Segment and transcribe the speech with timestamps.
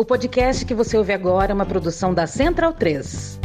[0.00, 3.40] O podcast que você ouve agora é uma produção da Central 3.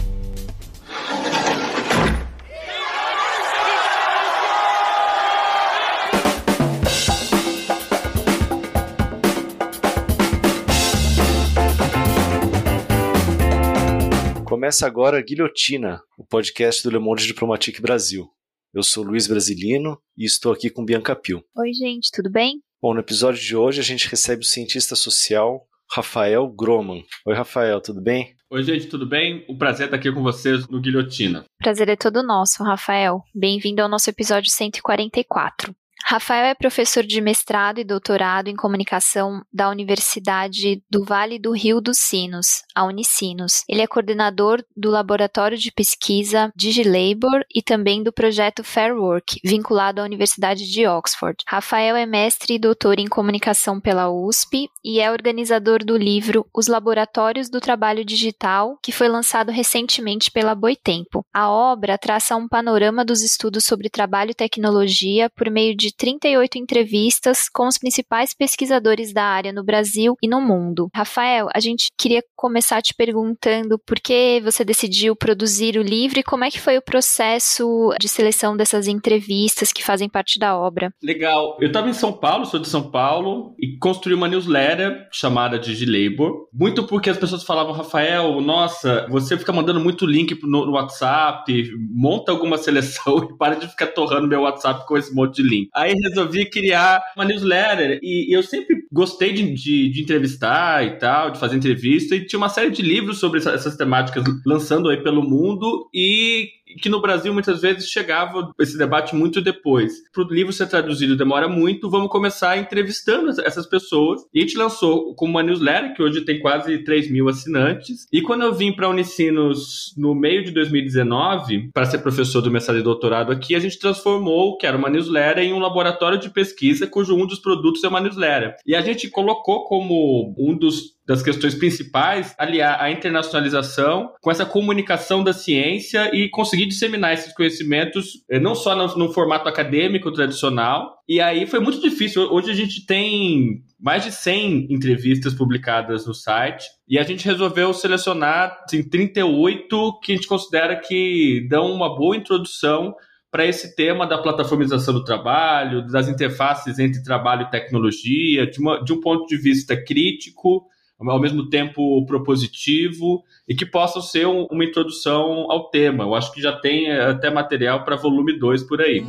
[14.45, 18.29] Começa agora Guilhotina, o podcast do Le Monde Diplomatique Brasil.
[18.71, 21.43] Eu sou Luiz Brasilino e estou aqui com Bianca Pio.
[21.57, 22.61] Oi, gente, tudo bem?
[22.79, 27.03] Bom, no episódio de hoje a gente recebe o cientista social Rafael Groman.
[27.23, 28.35] Oi, Rafael, tudo bem?
[28.49, 29.45] Oi, gente, tudo bem?
[29.47, 31.45] O prazer estar aqui com vocês no Guilhotina.
[31.59, 33.21] Prazer é todo nosso, Rafael.
[33.31, 35.71] Bem-vindo ao nosso episódio 144.
[36.05, 41.79] Rafael é professor de mestrado e doutorado em comunicação da Universidade do Vale do Rio
[41.79, 43.63] dos Sinos, a Unicinos.
[43.69, 50.01] Ele é coordenador do Laboratório de Pesquisa DigiLabor e também do projeto Fair Work, vinculado
[50.01, 51.37] à Universidade de Oxford.
[51.47, 56.67] Rafael é mestre e doutor em comunicação pela USP e é organizador do livro Os
[56.67, 61.25] Laboratórios do Trabalho Digital, que foi lançado recentemente pela Boitempo.
[61.33, 66.57] A obra traça um panorama dos estudos sobre trabalho e tecnologia por meio de 38
[66.57, 70.89] entrevistas com os principais pesquisadores da área no Brasil e no mundo.
[70.95, 76.23] Rafael, a gente queria começar te perguntando por que você decidiu produzir o livro e
[76.23, 80.93] como é que foi o processo de seleção dessas entrevistas que fazem parte da obra.
[81.01, 81.57] Legal.
[81.61, 86.49] Eu estava em São Paulo, sou de São Paulo, e construí uma newsletter chamada DigiLabor,
[86.51, 91.71] muito porque as pessoas falavam, Rafael, nossa, você fica mandando muito link no, no WhatsApp,
[91.95, 95.69] monta alguma seleção e para de ficar torrando meu WhatsApp com esse monte de link.
[95.73, 101.31] Aí resolvi criar uma newsletter e, eu sempre gostei de, de, de, entrevistar e tal,
[101.31, 104.97] de fazer entrevista e tinha uma série de livros sobre essa, essas temáticas lançando aí
[105.03, 106.49] pelo mundo e
[106.81, 109.93] que no Brasil muitas vezes chegava esse debate muito depois.
[110.11, 114.21] Para o livro ser traduzido demora muito, vamos começar entrevistando essas pessoas.
[114.33, 118.07] E a gente lançou como uma newsletter, que hoje tem quase 3 mil assinantes.
[118.11, 122.49] E quando eu vim para a Unicinos no meio de 2019, para ser professor do
[122.49, 126.29] mestrado e doutorado aqui, a gente transformou, que era uma newsletter, em um laboratório de
[126.29, 128.55] pesquisa, cujo um dos produtos é uma newsletter.
[128.65, 134.45] E a gente colocou como um dos das questões principais, aliar a internacionalização com essa
[134.45, 140.11] comunicação da ciência e conseguir disseminar esses conhecimentos eh, não só no, no, formato acadêmico
[140.13, 140.97] tradicional.
[141.07, 142.31] E aí foi muito difícil.
[142.31, 147.73] Hoje a gente tem mais de 100 entrevistas publicadas no site e a gente resolveu
[147.73, 152.95] selecionar assim, 38 que a gente considera que dão uma boa introdução
[153.29, 158.81] para esse tema da plataformização do trabalho, das interfaces entre trabalho e tecnologia, de, uma,
[158.81, 160.67] de um ponto de vista crítico
[161.11, 166.03] ao mesmo tempo propositivo e que possam ser um, uma introdução ao tema.
[166.03, 169.03] Eu acho que já tem eh, até material para volume 2 por aí.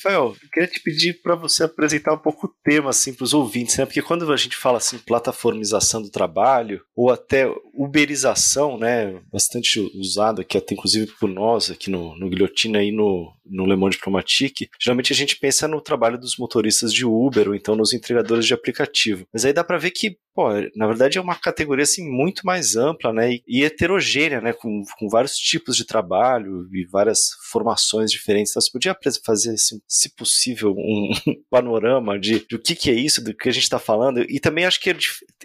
[0.02, 3.76] Rafael, queria te pedir para você apresentar um pouco o tema assim para os ouvintes,
[3.76, 3.86] né?
[3.86, 10.40] Porque quando a gente fala assim plataformização do trabalho ou até uberização, né, bastante usado
[10.40, 14.68] aqui até inclusive por nós aqui no, no Guilhotina e no, no Le Monde Diplomatique,
[14.80, 18.54] geralmente a gente pensa no trabalho dos motoristas de Uber ou então nos entregadores de
[18.54, 19.26] aplicativo.
[19.32, 22.76] Mas aí dá para ver que, pô, na verdade é uma categoria assim muito mais
[22.76, 28.10] ampla, né, e, e heterogênea, né, com, com vários tipos de trabalho e várias formações
[28.10, 28.52] diferentes.
[28.52, 31.10] Então você podia fazer, assim, se possível, um,
[31.50, 34.24] panorama de, de o que, que é isso, do que a gente está falando.
[34.28, 34.96] E também acho que é,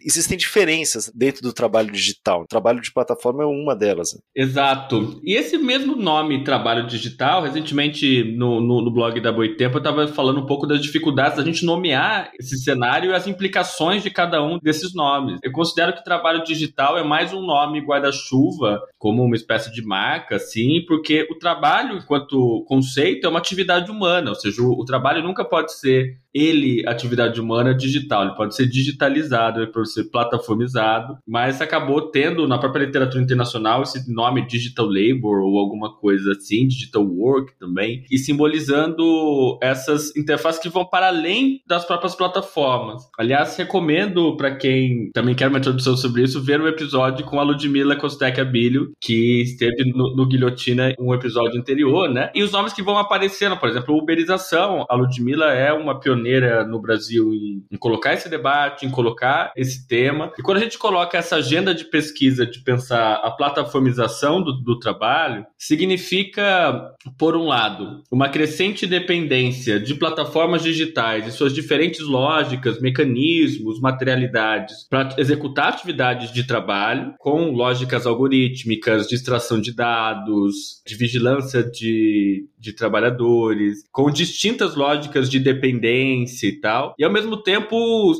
[0.02, 2.42] existem diferenças dentro do trabalho digital.
[2.42, 4.14] O trabalho de plataforma é uma delas.
[4.14, 4.20] Né?
[4.36, 5.20] Exato.
[5.24, 7.87] E esse mesmo nome, trabalho digital, recentemente
[8.36, 11.66] no, no, no blog da Boitempo, eu estava falando um pouco das dificuldades da gente
[11.66, 15.40] nomear esse cenário e as implicações de cada um desses nomes.
[15.44, 20.36] Eu considero que trabalho digital é mais um nome guarda-chuva, como uma espécie de marca,
[20.36, 25.24] assim, porque o trabalho, enquanto conceito, é uma atividade humana, ou seja, o, o trabalho
[25.24, 31.18] nunca pode ser ele atividade humana digital, ele pode ser digitalizado, ele pode ser plataformizado,
[31.28, 36.68] mas acabou tendo na própria literatura internacional esse nome digital labor ou alguma coisa assim,
[36.68, 43.10] digital work também, e simbolizando essas interfaces que vão para além das próprias plataformas.
[43.18, 47.44] Aliás, recomendo para quem também quer uma introdução sobre isso, ver o episódio com a
[47.44, 52.32] Ludmila Kostek Abílio, que esteve no, no Guilhotina um episódio anterior, né?
[52.36, 54.86] E os nomes que vão aparecendo, por exemplo, uberização.
[54.90, 56.27] A Ludmila é uma pioneira
[56.68, 60.32] no Brasil em, em colocar esse debate, em colocar esse tema.
[60.38, 64.80] E quando a gente coloca essa agenda de pesquisa de pensar a plataformização do, do
[64.80, 72.80] trabalho, significa, por um lado, uma crescente dependência de plataformas digitais e suas diferentes lógicas,
[72.82, 80.96] mecanismos, materialidades para executar atividades de trabalho com lógicas algorítmicas, de extração de dados, de
[80.96, 86.07] vigilância de, de trabalhadores, com distintas lógicas de dependência
[86.48, 86.96] e tal.
[86.98, 87.76] E ao mesmo tempo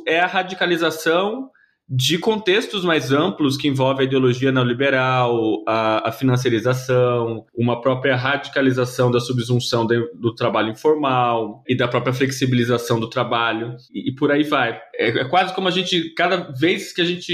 [0.08, 1.50] é a radicalização
[1.90, 9.10] de contextos mais amplos que envolvem a ideologia neoliberal, a, a financiarização, uma própria radicalização
[9.10, 14.32] da subsunção de, do trabalho informal e da própria flexibilização do trabalho e, e por
[14.32, 14.78] aí vai.
[14.96, 17.32] É, é, quase como a gente, cada vez que a gente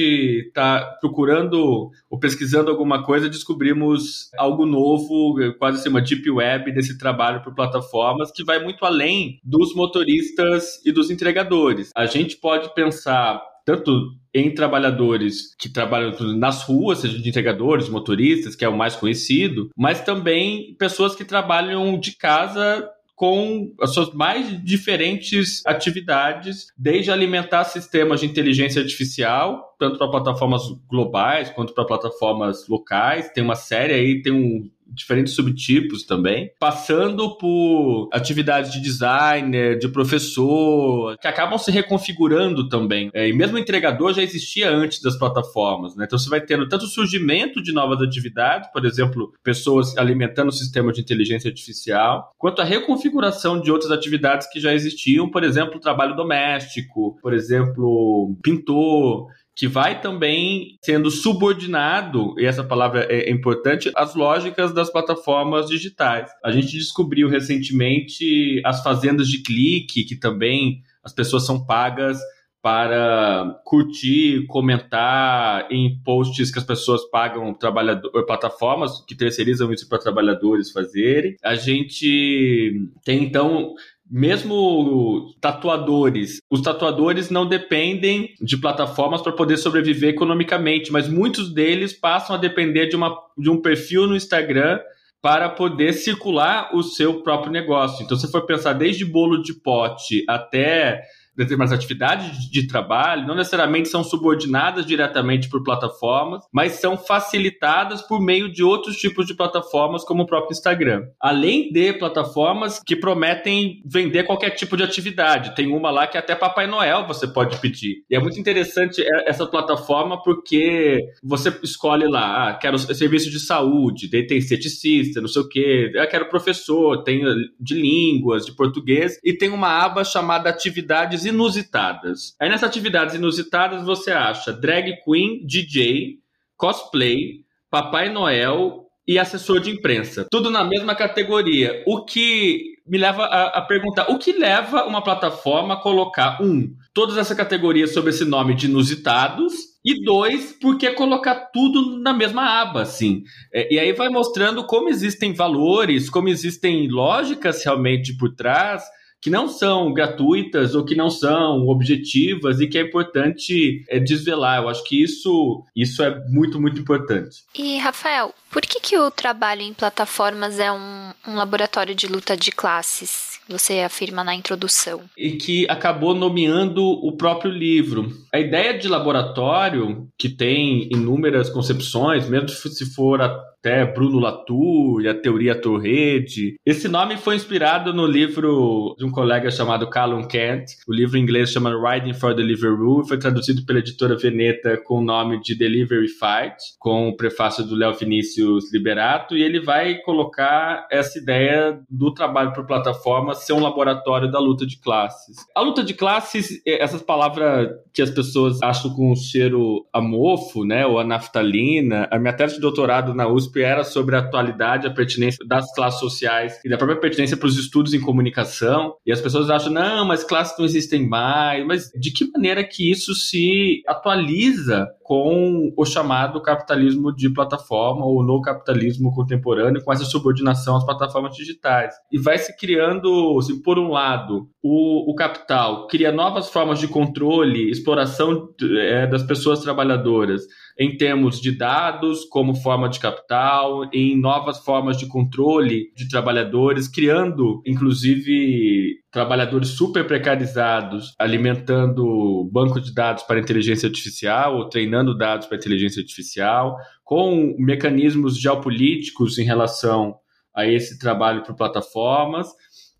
[0.47, 6.97] está procurando ou pesquisando alguma coisa, descobrimos algo novo, quase assim uma deep web desse
[6.97, 11.89] trabalho por plataformas que vai muito além dos motoristas e dos entregadores.
[11.95, 18.55] A gente pode pensar tanto em trabalhadores que trabalham nas ruas, seja de entregadores, motoristas,
[18.55, 24.11] que é o mais conhecido, mas também pessoas que trabalham de casa com as suas
[24.13, 31.85] mais diferentes atividades, desde alimentar sistemas de inteligência artificial, tanto para plataformas globais quanto para
[31.85, 33.29] plataformas locais.
[33.29, 39.87] Tem uma série aí, tem um diferentes subtipos também, passando por atividades de designer, de
[39.87, 43.09] professor, que acabam se reconfigurando também.
[43.13, 46.05] É, e mesmo o entregador já existia antes das plataformas, né?
[46.05, 50.53] Então você vai tendo tanto o surgimento de novas atividades, por exemplo, pessoas alimentando o
[50.53, 55.79] sistema de inteligência artificial, quanto a reconfiguração de outras atividades que já existiam, por exemplo,
[55.79, 63.91] trabalho doméstico, por exemplo, pintor que vai também sendo subordinado, e essa palavra é importante,
[63.95, 66.31] às lógicas das plataformas digitais.
[66.43, 72.19] A gente descobriu recentemente as fazendas de clique, que também as pessoas são pagas
[72.63, 79.99] para curtir, comentar em posts que as pessoas pagam trabalhador, plataformas que terceirizam isso para
[79.99, 81.35] trabalhadores fazerem.
[81.43, 83.73] A gente tem então
[84.15, 91.93] mesmo tatuadores, os tatuadores não dependem de plataformas para poder sobreviver economicamente, mas muitos deles
[91.93, 94.79] passam a depender de, uma, de um perfil no Instagram
[95.19, 98.03] para poder circular o seu próprio negócio.
[98.03, 101.01] Então, se for pensar desde bolo de pote até
[101.35, 108.21] determinadas atividades de trabalho não necessariamente são subordinadas diretamente por plataformas, mas são facilitadas por
[108.21, 111.03] meio de outros tipos de plataformas, como o próprio Instagram.
[111.19, 115.55] Além de plataformas que prometem vender qualquer tipo de atividade.
[115.55, 118.03] Tem uma lá que até Papai Noel você pode pedir.
[118.09, 124.09] E é muito interessante essa plataforma porque você escolhe lá, ah, quero serviço de saúde,
[124.09, 127.21] daí tem esteticista, não sei o quê, eu quero professor, tem
[127.59, 132.35] de línguas, de português, e tem uma aba chamada atividades atividades inusitadas.
[132.39, 136.19] Aí nessas atividades inusitadas você acha drag queen, DJ,
[136.57, 140.27] cosplay, Papai Noel e assessor de imprensa.
[140.29, 141.83] Tudo na mesma categoria.
[141.85, 146.73] O que me leva a, a, perguntar: o que leva uma plataforma a colocar, um,
[146.93, 149.73] todas essas categorias sob esse nome de inusitados?
[149.85, 153.23] E dois, por que colocar tudo na mesma aba, assim?
[153.53, 158.81] É, e aí vai mostrando como existem valores, como existem lógicas realmente por trás
[159.23, 164.61] que não são gratuitas ou que não são objetivas e que é importante é, desvelar.
[164.61, 167.45] Eu acho que isso, isso é muito, muito importante.
[167.57, 172.35] E, Rafael, por que, que o trabalho em plataformas é um, um laboratório de luta
[172.35, 173.31] de classes?
[173.47, 175.01] você afirma na introdução.
[175.17, 178.09] E que acabou nomeando o próprio livro.
[178.33, 185.07] A ideia de laboratório, que tem inúmeras concepções, mesmo se for a até Bruno Latour
[185.09, 186.55] a teoria Torrede.
[186.65, 190.65] Esse nome foi inspirado no livro de um colega chamado Callum Kent.
[190.87, 195.03] O livro em inglês chama Riding for Deliveroo, foi traduzido pela editora Veneta com o
[195.03, 200.85] nome de Delivery Fight, com o prefácio do Léo Vinícius Liberato, e ele vai colocar
[200.91, 205.37] essa ideia do trabalho por plataforma ser um laboratório da luta de classes.
[205.55, 210.65] A luta de classes, é, essas palavras que as pessoas acham com um cheiro amorfo,
[210.65, 214.87] né, ou a naftalina, a minha tese de doutorado na USP era sobre a atualidade,
[214.87, 218.95] a pertinência das classes sociais e da própria pertinência para os estudos em comunicação.
[219.05, 221.65] E as pessoas acham, não, mas classes não existem mais.
[221.65, 228.23] Mas de que maneira que isso se atualiza com o chamado capitalismo de plataforma ou
[228.23, 231.93] no capitalismo contemporâneo, com essa subordinação às plataformas digitais?
[232.11, 236.87] E vai se criando, assim, por um lado, o, o capital cria novas formas de
[236.87, 240.43] controle, exploração é, das pessoas trabalhadoras
[240.77, 246.87] em termos de dados como forma de capital, em novas formas de controle de trabalhadores,
[246.87, 255.47] criando, inclusive, trabalhadores super precarizados, alimentando banco de dados para inteligência artificial ou treinando dados
[255.47, 260.15] para inteligência artificial, com mecanismos geopolíticos em relação
[260.55, 262.47] a esse trabalho por plataformas.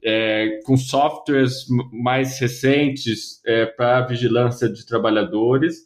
[0.06, 5.78] É, com softwares mais recentes é, para vigilância de trabalhadores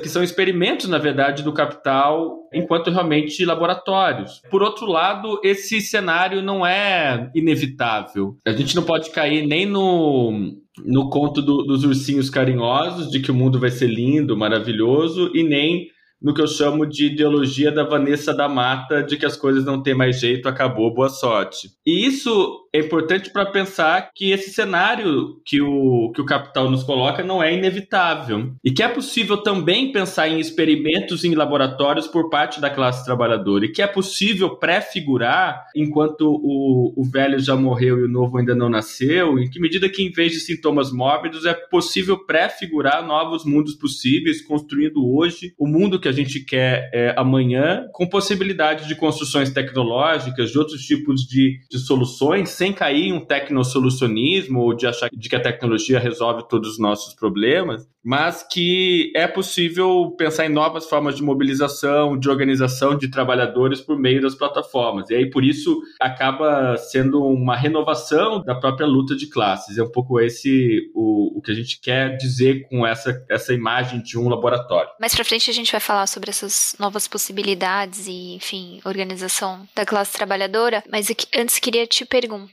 [0.00, 4.40] que são experimentos, na verdade, do capital enquanto realmente laboratórios.
[4.50, 8.36] Por outro lado, esse cenário não é inevitável.
[8.46, 10.54] A gente não pode cair nem no,
[10.84, 15.42] no conto do, dos ursinhos carinhosos, de que o mundo vai ser lindo, maravilhoso, e
[15.42, 15.88] nem
[16.20, 19.82] no que eu chamo de ideologia da Vanessa da Mata, de que as coisas não
[19.82, 21.68] têm mais jeito, acabou, boa sorte.
[21.84, 26.82] E isso é importante para pensar que esse cenário que o, que o capital nos
[26.82, 28.52] coloca não é inevitável.
[28.64, 33.64] E que é possível também pensar em experimentos em laboratórios por parte da classe trabalhadora.
[33.64, 38.54] E que é possível prefigurar, enquanto o, o velho já morreu e o novo ainda
[38.54, 43.44] não nasceu, em que medida que, em vez de sintomas mórbidos, é possível prefigurar novos
[43.44, 48.94] mundos possíveis, construindo hoje o mundo que a gente quer é, amanhã, com possibilidade de
[48.94, 54.74] construções tecnológicas, de outros tipos de, de soluções, sem sem cair em um tecnosolucionismo ou
[54.74, 60.14] de achar de que a tecnologia resolve todos os nossos problemas, mas que é possível
[60.16, 65.10] pensar em novas formas de mobilização, de organização de trabalhadores por meio das plataformas.
[65.10, 69.76] E aí, por isso, acaba sendo uma renovação da própria luta de classes.
[69.76, 74.00] É um pouco esse o, o que a gente quer dizer com essa, essa imagem
[74.02, 74.90] de um laboratório.
[75.00, 79.84] Mais para frente, a gente vai falar sobre essas novas possibilidades e, enfim, organização da
[79.84, 80.82] classe trabalhadora.
[80.90, 82.45] Mas antes, queria te perguntar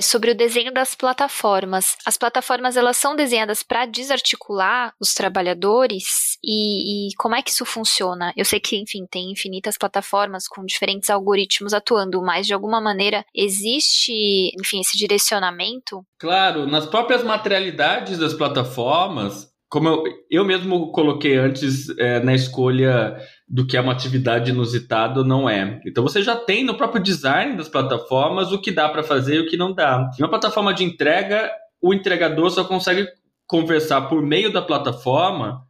[0.00, 1.96] sobre o desenho das plataformas.
[2.04, 7.64] As plataformas, elas são desenhadas para desarticular os trabalhadores e, e, como é que isso
[7.64, 8.32] funciona?
[8.36, 13.24] Eu sei que, enfim, tem infinitas plataformas com diferentes algoritmos atuando, mas de alguma maneira
[13.34, 16.04] existe, enfim, esse direcionamento?
[16.18, 23.16] Claro, nas próprias materialidades das plataformas, como eu, eu mesmo coloquei antes é, na escolha
[23.48, 25.80] do que é uma atividade inusitada ou não é.
[25.86, 29.40] Então você já tem no próprio design das plataformas o que dá para fazer e
[29.40, 30.10] o que não dá.
[30.18, 31.50] Em uma plataforma de entrega,
[31.80, 33.06] o entregador só consegue
[33.46, 35.62] conversar por meio da plataforma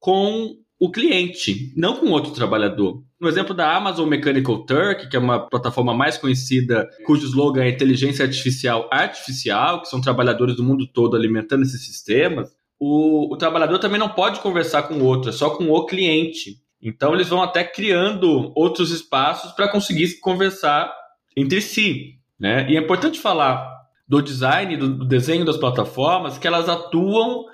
[0.00, 3.02] com o cliente, não com outro trabalhador.
[3.20, 7.70] No exemplo da Amazon Mechanical Turk, que é uma plataforma mais conhecida, cujo slogan é
[7.70, 13.78] inteligência artificial artificial, que são trabalhadores do mundo todo alimentando esses sistemas, o, o trabalhador
[13.78, 16.56] também não pode conversar com o outro, é só com o cliente.
[16.82, 20.92] Então eles vão até criando outros espaços para conseguir conversar
[21.36, 22.14] entre si.
[22.38, 22.70] Né?
[22.70, 23.74] E é importante falar
[24.06, 27.46] do design, do, desenho das plataformas, que elas atuam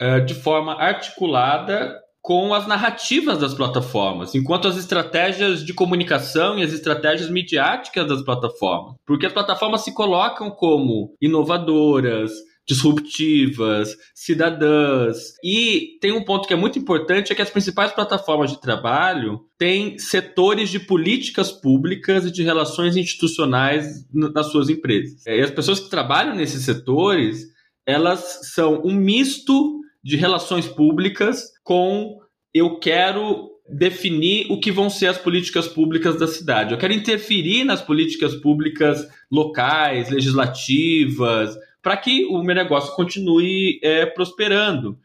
[0.00, 6.62] uh, de forma articulada com as narrativas das plataformas, enquanto as estratégias de comunicação e
[6.62, 8.96] as estratégias midiáticas das plataformas.
[9.06, 12.30] Porque as plataformas se colocam como inovadoras,
[12.66, 15.34] disruptivas, cidadãs.
[15.42, 19.40] E tem um ponto que é muito importante, é que as principais plataformas de trabalho
[19.58, 25.26] têm setores de políticas públicas e de relações institucionais nas suas empresas.
[25.26, 27.46] E as pessoas que trabalham nesses setores,
[27.86, 32.18] elas são um misto de relações públicas com
[32.54, 36.72] eu quero definir o que vão ser as políticas públicas da cidade.
[36.72, 44.06] Eu quero interferir nas políticas públicas locais, legislativas, para que o meu negócio continue é,
[44.06, 44.98] prosperando.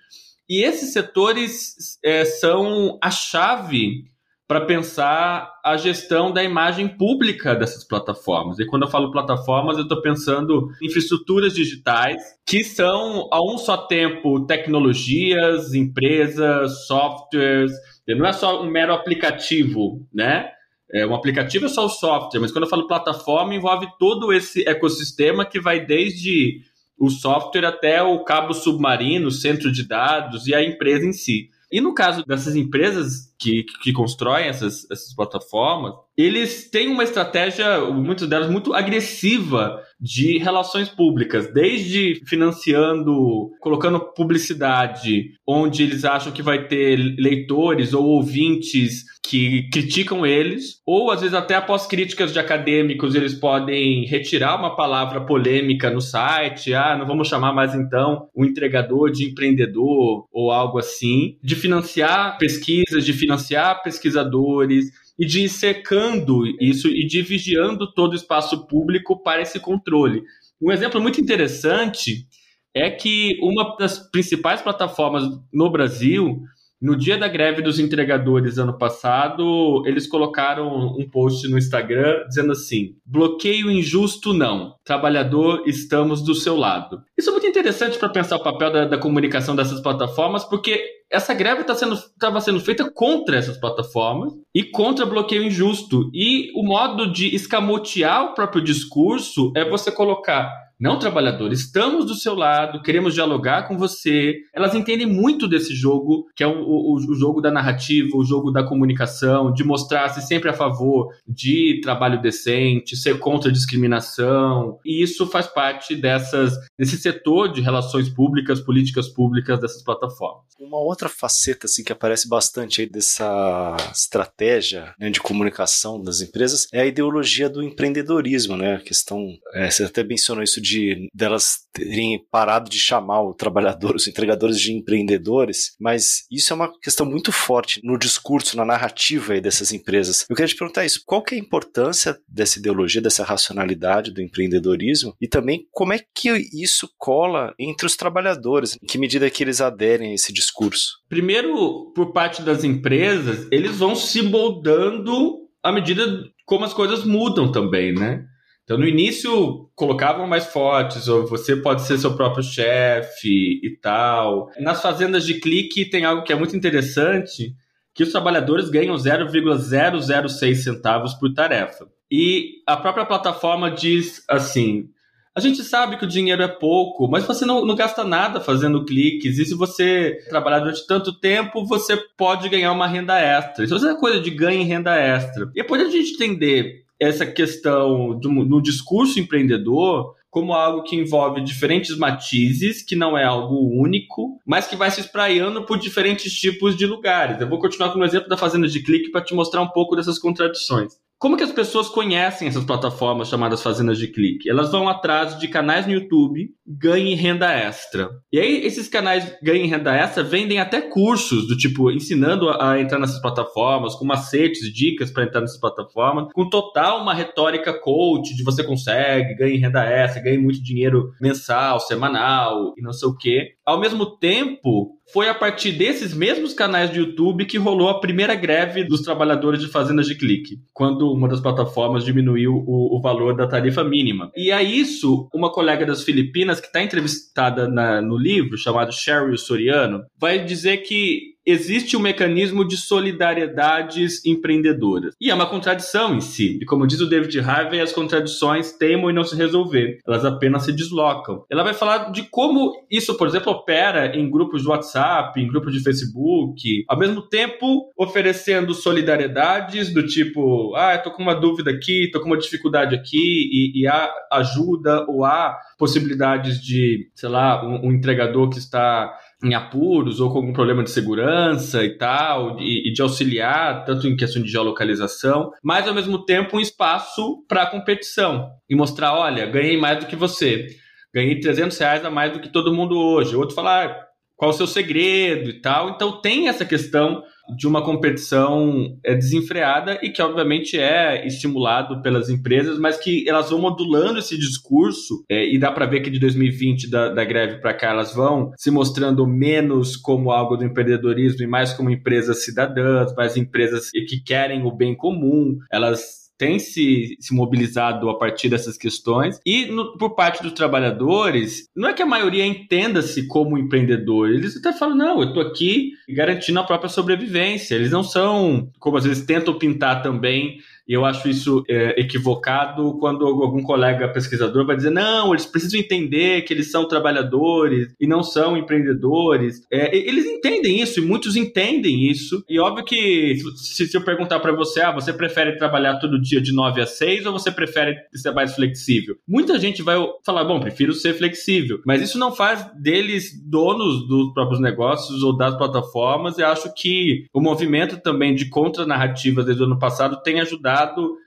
[0.48, 4.05] E esses setores é, são a chave
[4.48, 8.60] para pensar a gestão da imagem pública dessas plataformas.
[8.60, 13.58] E quando eu falo plataformas, eu estou pensando em infraestruturas digitais que são, a um
[13.58, 17.72] só tempo, tecnologias, empresas, softwares.
[18.08, 20.51] Não é só um mero aplicativo, né?
[20.96, 24.66] É, um aplicativo é só o software, mas quando eu falo plataforma, envolve todo esse
[24.66, 26.62] ecossistema que vai desde
[26.98, 31.50] o software até o cabo submarino, centro de dados e a empresa em si.
[31.70, 37.81] E no caso dessas empresas, que, que constroem essas, essas plataformas, eles têm uma estratégia,
[37.91, 46.41] muitas delas, muito agressiva de relações públicas, desde financiando, colocando publicidade, onde eles acham que
[46.41, 52.39] vai ter leitores ou ouvintes que criticam eles, ou às vezes até após críticas de
[52.39, 58.27] acadêmicos eles podem retirar uma palavra polêmica no site, ah, não vamos chamar mais então
[58.36, 65.43] o entregador de empreendedor ou algo assim, de financiar pesquisas, de financiar pesquisadores, e de
[65.43, 70.24] ir secando isso e de vigiando todo o espaço público para esse controle.
[70.62, 72.27] Um exemplo muito interessante
[72.74, 76.41] é que uma das principais plataformas no Brasil
[76.86, 82.51] no dia da greve dos entregadores ano passado, eles colocaram um post no Instagram dizendo
[82.51, 87.01] assim: bloqueio injusto não, trabalhador, estamos do seu lado.
[87.18, 91.34] Isso é muito interessante para pensar o papel da, da, comunicação dessas plataformas, porque essa
[91.34, 96.12] greve estava tá sendo, sendo feita contra essas plataformas e contra bloqueio injusto.
[96.13, 102.15] E o modo de escamotear o próprio discurso é você colocar não, trabalhador, estamos do
[102.15, 104.36] seu lado, queremos dialogar com você.
[104.53, 108.51] Elas entendem muito desse jogo, que é o, o, o jogo da narrativa, o jogo
[108.51, 114.77] da comunicação, de mostrar-se sempre a favor de trabalho decente, ser contra a discriminação.
[114.86, 120.44] E isso faz parte dessas, desse setor de relações públicas, políticas públicas dessas plataformas.
[120.60, 126.67] Uma outra faceta assim, que aparece bastante aí dessa estratégia né, de comunicação das empresas
[126.74, 128.75] é a ideologia do empreendedorismo, né?
[128.75, 133.95] A questão, é, você até mencionou isso de delas terem parado de chamar o trabalhador,
[133.95, 139.39] os entregadores de empreendedores, mas isso é uma questão muito forte no discurso, na narrativa
[139.39, 140.25] dessas empresas.
[140.29, 144.22] Eu queria te perguntar isso, qual que é a importância dessa ideologia, dessa racionalidade do
[144.22, 149.43] empreendedorismo e também como é que isso cola entre os trabalhadores, em que medida que
[149.43, 151.00] eles aderem a esse discurso?
[151.07, 156.05] Primeiro, por parte das empresas, eles vão se moldando à medida
[156.45, 158.24] como as coisas mudam também, né?
[158.65, 164.50] Então, no início, colocavam mais fortes, ou você pode ser seu próprio chefe e tal.
[164.60, 167.55] Nas fazendas de clique tem algo que é muito interessante,
[167.93, 171.88] que os trabalhadores ganham 0,006 centavos por tarefa.
[172.12, 174.89] E a própria plataforma diz assim:
[175.36, 178.86] a gente sabe que o dinheiro é pouco, mas você não, não, gasta nada fazendo
[178.86, 179.38] cliques.
[179.38, 183.65] E se você trabalhar durante tanto tempo, você pode ganhar uma renda extra.
[183.65, 185.51] Isso é coisa de ganho em renda extra.
[185.53, 191.40] E depois a gente entender essa questão do, no discurso empreendedor como algo que envolve
[191.40, 196.76] diferentes matizes, que não é algo único, mas que vai se espraiando por diferentes tipos
[196.76, 197.39] de lugares.
[197.39, 199.96] Eu vou continuar com o exemplo da Fazenda de Clique para te mostrar um pouco
[199.96, 200.91] dessas contradições.
[201.17, 204.49] Como que as pessoas conhecem essas plataformas chamadas fazendas de clique?
[204.49, 208.10] Elas vão atrás de canais no YouTube, ganhem renda extra.
[208.32, 212.99] E aí, esses canais ganhem renda extra vendem até cursos do tipo ensinando a, entrar
[212.99, 218.43] nessas plataformas, com macetes, dicas para entrar nessas plataformas, com total uma retórica coach de
[218.43, 223.55] você consegue, ganhe renda extra, ganhe muito dinheiro mensal, semanal e não sei o quê.
[223.65, 228.36] Ao mesmo tempo, foi a partir desses mesmos canais de YouTube que rolou a primeira
[228.36, 233.36] greve dos trabalhadores de fazendas de clique, quando uma das plataformas diminuiu o, o valor
[233.36, 234.32] da tarifa mínima.
[234.36, 239.38] E a isso, uma colega das Filipinas, que está entrevistada na, no livro, chamado Sheryl
[239.38, 245.13] Soriano, vai dizer que existe um mecanismo de solidariedades empreendedoras.
[245.19, 246.60] E é uma contradição em si.
[246.62, 249.99] E como diz o David Harvey, as contradições teimam em não se resolver.
[250.08, 251.45] Elas apenas se deslocam.
[251.49, 255.73] Ela vai falar de como isso, por exemplo, opera em grupos de WhatsApp, em grupos
[255.73, 261.71] de Facebook, ao mesmo tempo oferecendo solidariedades do tipo, ah, eu tô com uma dúvida
[261.71, 267.29] aqui, tô com uma dificuldade aqui, e, e há ajuda ou há possibilidades de, sei
[267.29, 271.98] lá, um, um entregador que está em apuros ou com algum problema de segurança e
[271.98, 276.62] tal, e, e, de auxiliar, tanto em questão de geolocalização, mas ao mesmo tempo um
[276.62, 280.67] espaço para competição e mostrar: olha, ganhei mais do que você,
[281.13, 283.36] ganhei 300 reais a mais do que todo mundo hoje.
[283.36, 285.89] O outro falar ah, qual o seu segredo e tal.
[285.89, 287.24] Então tem essa questão
[287.55, 293.49] de uma competição é, desenfreada e que obviamente é estimulado pelas empresas, mas que elas
[293.49, 297.60] vão modulando esse discurso é, e dá para ver que de 2020 da, da greve
[297.60, 302.43] para cá elas vão se mostrando menos como algo do empreendedorismo e mais como empresas
[302.43, 308.50] cidadãs, mais empresas que querem o bem comum, elas tem se, se mobilizado a partir
[308.50, 309.39] dessas questões.
[309.45, 314.30] E no, por parte dos trabalhadores, não é que a maioria entenda-se como empreendedor.
[314.30, 317.76] Eles até falam, não, eu estou aqui garantindo a própria sobrevivência.
[317.76, 322.98] Eles não são, como às vezes tentam pintar também, E eu acho isso é, equivocado
[323.00, 328.08] quando algum colega pesquisador vai dizer: não, eles precisam entender que eles são trabalhadores e
[328.08, 329.65] não são empreendedores.
[329.71, 332.43] É, eles entendem isso e muitos entendem isso.
[332.48, 336.41] E óbvio que se, se eu perguntar para você, ah, você prefere trabalhar todo dia
[336.41, 339.15] de 9 a 6 ou você prefere ser mais flexível?
[339.28, 341.82] Muita gente vai falar: bom, prefiro ser flexível.
[341.86, 346.38] Mas isso não faz deles donos dos próprios negócios ou das plataformas.
[346.38, 350.75] E acho que o movimento também de contra-narrativas desde o ano passado tem ajudado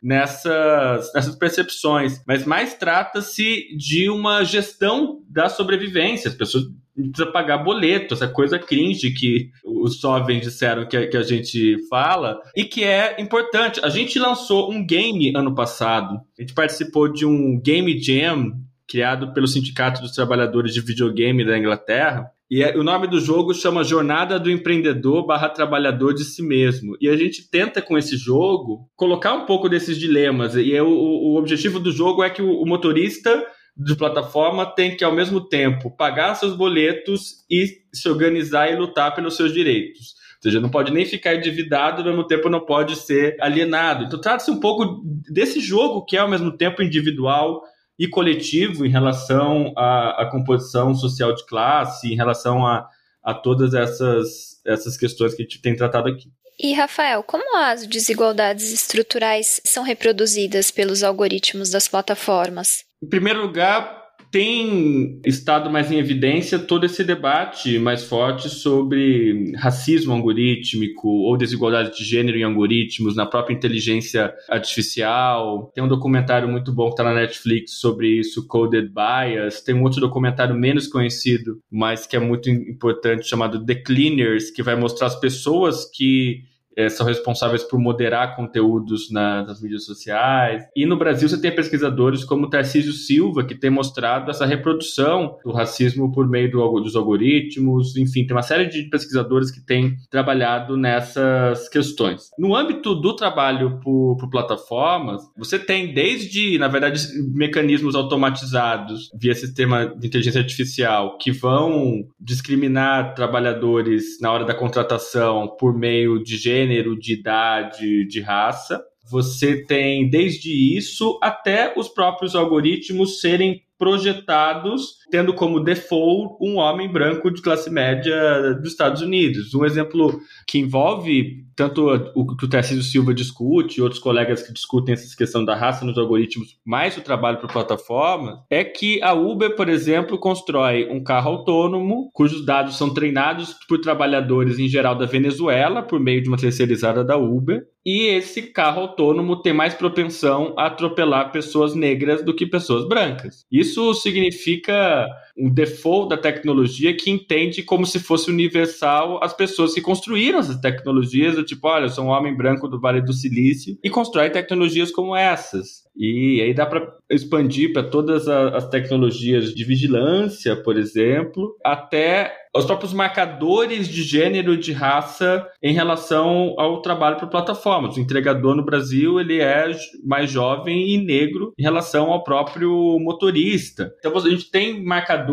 [0.03, 2.23] nessas, nessas percepções.
[2.27, 6.29] Mas mais trata-se de uma gestão da sobrevivência.
[6.29, 11.17] As pessoas precisa pagar boleto, essa coisa cringe que os jovens disseram que a, que
[11.17, 13.81] a gente fala, e que é importante.
[13.85, 18.53] A gente lançou um game ano passado, a gente participou de um Game Jam
[18.89, 23.53] criado pelo Sindicato dos Trabalhadores de Videogame da Inglaterra, e é, o nome do jogo
[23.53, 26.97] chama Jornada do Empreendedor barra Trabalhador de Si Mesmo.
[26.99, 30.55] E a gente tenta, com esse jogo, colocar um pouco desses dilemas.
[30.55, 33.45] E é, o, o objetivo do jogo é que o, o motorista
[33.77, 39.15] de plataforma tem que, ao mesmo tempo, pagar seus boletos e se organizar e lutar
[39.15, 40.17] pelos seus direitos.
[40.39, 44.05] Ou seja, não pode nem ficar endividado, ao mesmo tempo não pode ser alienado.
[44.05, 47.63] Então, trata-se um pouco desse jogo que é, ao mesmo tempo, individual
[47.99, 52.89] e coletivo em relação à, à composição social de classe, em relação a,
[53.23, 56.31] a todas essas, essas questões que a gente tem tratado aqui.
[56.61, 62.85] E, Rafael, como as desigualdades estruturais são reproduzidas pelos algoritmos das plataformas?
[63.01, 70.13] Em primeiro lugar, tem estado mais em evidência todo esse debate mais forte sobre racismo
[70.13, 75.71] algorítmico ou desigualdade de gênero em algoritmos, na própria inteligência artificial.
[75.75, 79.63] Tem um documentário muito bom que está na Netflix sobre isso, Coded Bias.
[79.63, 84.63] Tem um outro documentário menos conhecido, mas que é muito importante, chamado The Cleaners, que
[84.63, 86.43] vai mostrar as pessoas que
[86.79, 90.63] é, são responsáveis por moderar conteúdos na, nas mídias sociais.
[90.77, 95.51] E no Brasil você tem pesquisadores como Tarcísio Silva, que tem mostrado essa reprodução do
[95.51, 97.97] racismo por meio do, dos algoritmos.
[97.97, 102.31] Enfim, tem uma série de pesquisadores que têm trabalhado nessas questões.
[102.39, 107.01] No âmbito do trabalho por, por plataformas, você tem desde, na verdade,
[107.35, 115.49] mecanismos automatizados via sistema de inteligência artificial que vão discriminar trabalhadores na hora da contratação
[115.59, 118.85] por meio de gênero gênero, de idade, de raça.
[119.11, 126.91] Você tem desde isso até os próprios algoritmos serem projetados tendo como default um homem
[126.91, 129.55] branco de classe média dos Estados Unidos.
[129.55, 134.53] Um exemplo que envolve tanto o que o Tarcísio Silva discute e outros colegas que
[134.53, 139.13] discutem essa questão da raça nos algoritmos, mais o trabalho para plataformas, é que a
[139.13, 144.97] Uber, por exemplo, constrói um carro autônomo cujos dados são treinados por trabalhadores em geral
[144.97, 147.67] da Venezuela por meio de uma terceirizada da Uber.
[147.91, 153.47] E esse carro autônomo tem mais propensão a atropelar pessoas negras do que pessoas brancas.
[153.51, 159.81] Isso significa um default da tecnologia que entende como se fosse universal as pessoas que
[159.81, 163.79] construíram essas tecnologias, do tipo, olha, eu sou um homem branco do Vale do Silício,
[163.83, 165.89] e constrói tecnologias como essas.
[165.97, 172.65] E aí dá para expandir para todas as tecnologias de vigilância, por exemplo, até os
[172.65, 177.97] próprios marcadores de gênero de raça em relação ao trabalho por plataformas.
[177.97, 179.71] O entregador no Brasil ele é
[180.05, 183.93] mais jovem e negro em relação ao próprio motorista.
[183.99, 185.28] Então a gente tem marcadores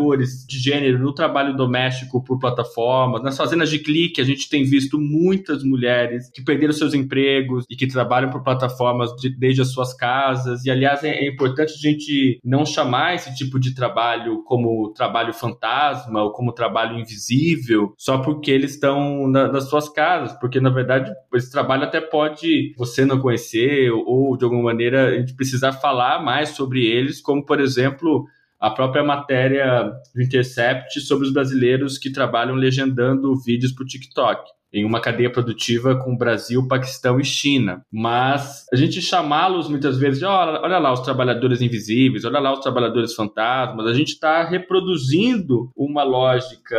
[0.46, 3.22] de gênero no trabalho doméstico por plataformas.
[3.22, 7.76] Nas fazendas de clique a gente tem visto muitas mulheres que perderam seus empregos e
[7.76, 10.64] que trabalham por plataformas de, desde as suas casas.
[10.64, 15.32] E aliás é, é importante a gente não chamar esse tipo de trabalho como trabalho
[15.32, 20.70] fantasma ou como trabalho invisível só porque eles estão na, nas suas casas, porque na
[20.70, 25.72] verdade esse trabalho até pode você não conhecer ou de alguma maneira a gente precisar
[25.72, 28.26] falar mais sobre eles, como por exemplo
[28.60, 34.56] a própria matéria do Intercept sobre os brasileiros que trabalham legendando vídeos para o TikTok
[34.72, 37.82] em uma cadeia produtiva com Brasil, Paquistão e China.
[37.90, 42.52] Mas a gente chamá-los muitas vezes de olha, olha lá os trabalhadores invisíveis, olha lá
[42.52, 46.78] os trabalhadores fantasmas, a gente está reproduzindo uma lógica,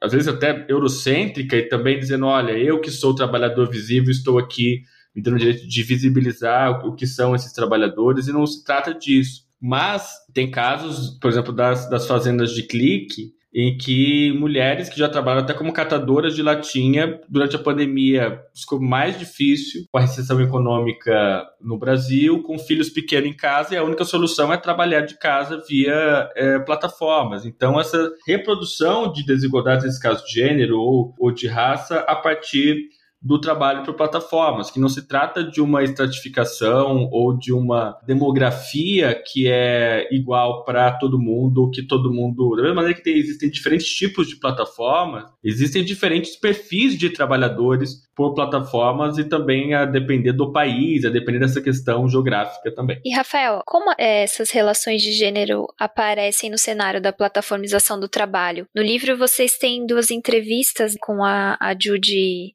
[0.00, 4.80] às vezes até eurocêntrica, e também dizendo: olha, eu que sou trabalhador visível, estou aqui
[5.14, 8.92] me dando o direito de visibilizar o que são esses trabalhadores, e não se trata
[8.92, 9.45] disso.
[9.60, 15.08] Mas tem casos, por exemplo, das, das fazendas de clique, em que mulheres que já
[15.08, 20.38] trabalham até como catadoras de latinha durante a pandemia ficou mais difícil com a recessão
[20.42, 25.18] econômica no Brasil, com filhos pequenos em casa e a única solução é trabalhar de
[25.18, 27.46] casa via é, plataformas.
[27.46, 32.76] Então essa reprodução de desigualdades nesse caso de gênero ou, ou de raça a partir
[33.20, 39.14] do trabalho por plataformas, que não se trata de uma estratificação ou de uma demografia
[39.14, 42.54] que é igual para todo mundo, que todo mundo.
[42.56, 48.06] Da mesma maneira que tem, existem diferentes tipos de plataformas, existem diferentes perfis de trabalhadores
[48.14, 52.98] por plataformas e também a depender do país, a depender dessa questão geográfica também.
[53.04, 58.66] E Rafael, como essas relações de gênero aparecem no cenário da plataformização do trabalho?
[58.74, 62.54] No livro vocês têm duas entrevistas com a, a Judy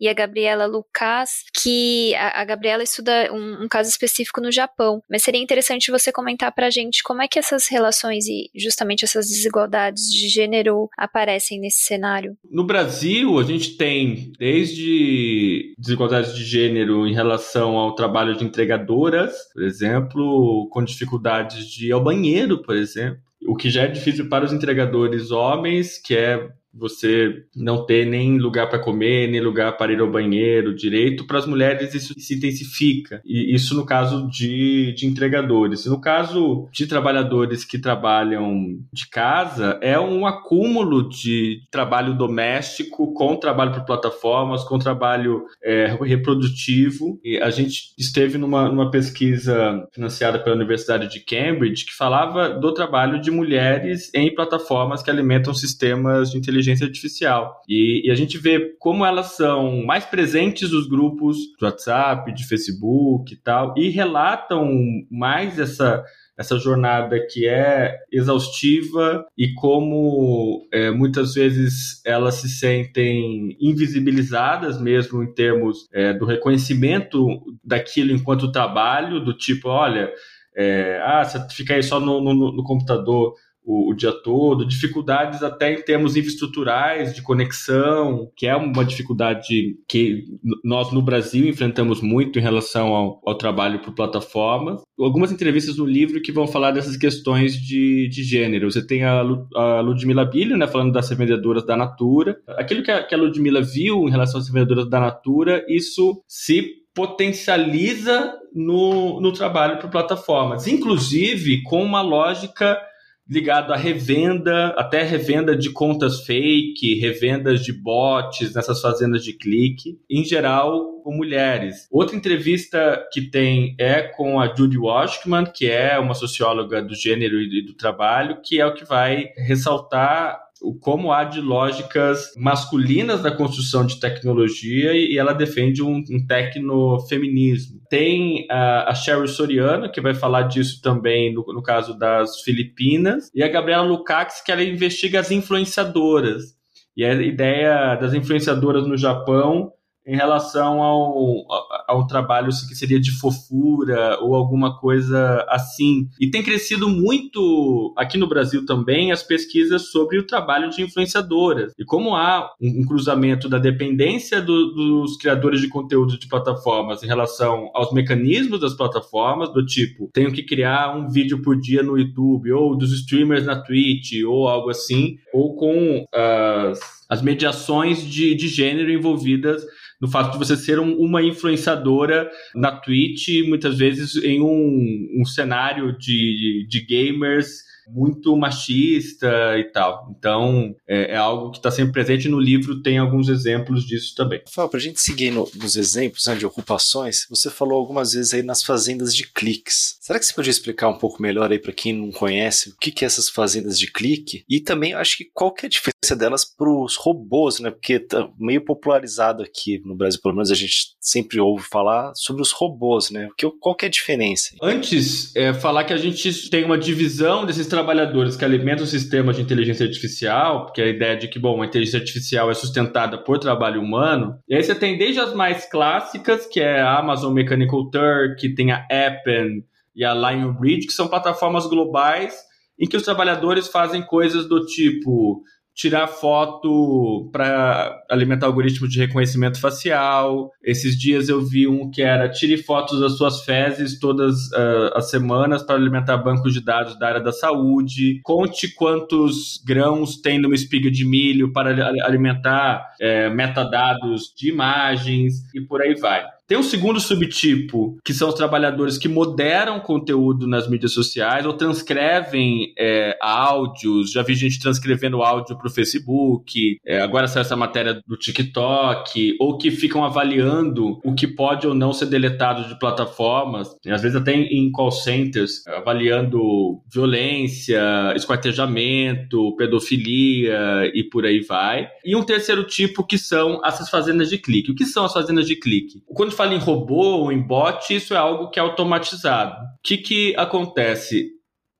[0.00, 5.00] E a Gabriela Lucas, que a, a Gabriela estuda um, um, caso específico no Japão,
[5.10, 9.26] mas seria interessante você comentar pra gente como é que essas relações e justamente essas
[9.26, 12.36] desigualdades de gênero aparecem nesse cenário.
[12.50, 19.34] No Brasil, a gente tem desde desigualdades de gênero em relação ao trabalho de entregadoras,
[19.52, 23.20] por exemplo, com dificuldades de ir ao banheiro, por exemplo.
[23.46, 28.38] O que já é difícil para os entregadores homens, que é você não ter nem
[28.38, 32.34] lugar para comer, nem lugar para ir ao banheiro direito, para as mulheres isso se
[32.34, 33.20] intensifica.
[33.24, 35.86] E isso no caso de, de entregadores.
[35.86, 43.36] No caso de trabalhadores que trabalham de casa, é um acúmulo de trabalho doméstico com
[43.36, 47.20] trabalho por plataformas, com trabalho é, reprodutivo.
[47.24, 52.72] E a gente esteve numa, numa pesquisa financiada pela Universidade de Cambridge que falava do
[52.74, 57.60] trabalho de mulheres em plataformas que alimentam sistemas de inteligência inteligência artificial.
[57.68, 62.46] E, e, a gente vê como elas são mais presentes nos grupos de WhatsApp, de
[62.46, 64.68] Facebook e tal, e relatam
[65.10, 66.02] mais essa
[66.36, 75.22] essa jornada que é exaustiva e como é, muitas vezes elas se sentem invisibilizadas mesmo
[75.22, 80.12] em termos é, do reconhecimento daquilo enquanto trabalho, do tipo, olha,
[80.56, 85.42] é, ah, você fica aí só no, no, no computador o, o, dia todo, dificuldades
[85.42, 90.24] até em termos infraestruturais de conexão, que é uma dificuldade que
[90.62, 94.82] nós no Brasil enfrentamos muito em relação ao, ao trabalho por plataformas.
[94.98, 98.70] Algumas entrevistas no livro que vão falar dessas questões de, de gênero.
[98.70, 99.20] Você tem a,
[99.54, 102.36] a Ludmila Bilho, né, falando das vendedoras da Natura.
[102.48, 106.84] Aquilo que a, que a Ludmila viu em relação às vendedoras da Natura, isso se
[106.94, 112.78] potencializa no, no trabalho por plataformas, inclusive com uma lógica
[113.28, 119.98] ligado à revenda, até revenda de contas fake, revendas de bots nessas fazendas de clique,
[120.10, 121.86] em geral com mulheres.
[121.90, 127.40] Outra entrevista que tem é com a Judy Washman, que é uma socióloga do gênero
[127.40, 130.44] e do trabalho, que é o que vai ressaltar
[130.80, 137.80] como há de lógicas masculinas na construção de tecnologia e ela defende um, um tecnofeminismo.
[137.94, 143.30] Tem a, a Sherry Soriano, que vai falar disso também no, no caso das Filipinas,
[143.32, 146.56] e a Gabriela Lukács, que ela investiga as influenciadoras.
[146.96, 149.72] E a ideia das influenciadoras no Japão
[150.06, 151.46] em relação ao,
[151.88, 156.08] ao trabalho que seria de fofura ou alguma coisa assim.
[156.20, 161.72] E tem crescido muito aqui no Brasil também as pesquisas sobre o trabalho de influenciadoras.
[161.78, 167.02] E como há um, um cruzamento da dependência do, dos criadores de conteúdo de plataformas
[167.02, 171.82] em relação aos mecanismos das plataformas, do tipo, tenho que criar um vídeo por dia
[171.82, 178.04] no YouTube, ou dos streamers na Twitch, ou algo assim, ou com as, as mediações
[178.04, 179.64] de, de gênero envolvidas
[180.00, 185.24] no fato de você ser um, uma influenciadora na Twitch, muitas vezes em um, um
[185.24, 190.14] cenário de, de gamers muito machista e tal.
[190.16, 194.40] Então, é, é algo que está sempre presente no livro, tem alguns exemplos disso também.
[194.46, 198.34] Rafael, para a gente seguir no, nos exemplos né, de ocupações, você falou algumas vezes
[198.34, 199.96] aí nas fazendas de cliques.
[200.00, 202.90] Será que você podia explicar um pouco melhor aí para quem não conhece o que,
[202.90, 204.44] que é essas fazendas de clique?
[204.48, 207.70] E também acho que qual que é a diferença delas para os robôs, né?
[207.70, 212.42] Porque tá meio popularizado aqui no Brasil, pelo menos a gente sempre ouve falar sobre
[212.42, 213.28] os robôs, né?
[213.38, 214.56] Que, qual que é a diferença?
[214.60, 219.42] Antes, é, falar que a gente tem uma divisão desses trabalhadores que alimentam sistemas de
[219.42, 223.80] inteligência artificial, porque a ideia de que, bom, a inteligência artificial é sustentada por trabalho
[223.80, 228.54] humano, e aí você tem desde as mais clássicas, que é a Amazon Mechanical Turk,
[228.54, 229.62] tem a Appen
[229.94, 232.34] e a Lionbridge, que são plataformas globais
[232.78, 235.42] em que os trabalhadores fazem coisas do tipo
[235.74, 240.50] tirar foto para alimentar algoritmos de reconhecimento facial.
[240.62, 245.10] Esses dias eu vi um que era tire fotos das suas fezes todas uh, as
[245.10, 248.20] semanas para alimentar bancos de dados da área da saúde.
[248.22, 251.70] Conte quantos grãos tem numa espiga de milho para
[252.04, 256.24] alimentar é, metadados de imagens e por aí vai.
[256.46, 261.54] Tem um segundo subtipo, que são os trabalhadores que moderam conteúdo nas mídias sociais ou
[261.54, 264.12] transcrevem é, áudios.
[264.12, 269.36] Já vi gente transcrevendo áudio para o Facebook, é, agora saiu essa matéria do TikTok,
[269.40, 274.16] ou que ficam avaliando o que pode ou não ser deletado de plataformas, às vezes
[274.16, 277.80] até em call centers, avaliando violência,
[278.14, 281.88] esquartejamento, pedofilia e por aí vai.
[282.04, 284.72] E um terceiro tipo que são essas fazendas de clique.
[284.72, 286.02] O que são as fazendas de clique?
[286.06, 289.54] Quando fala em robô ou em bot, isso é algo que é automatizado.
[289.54, 291.34] O que, que acontece?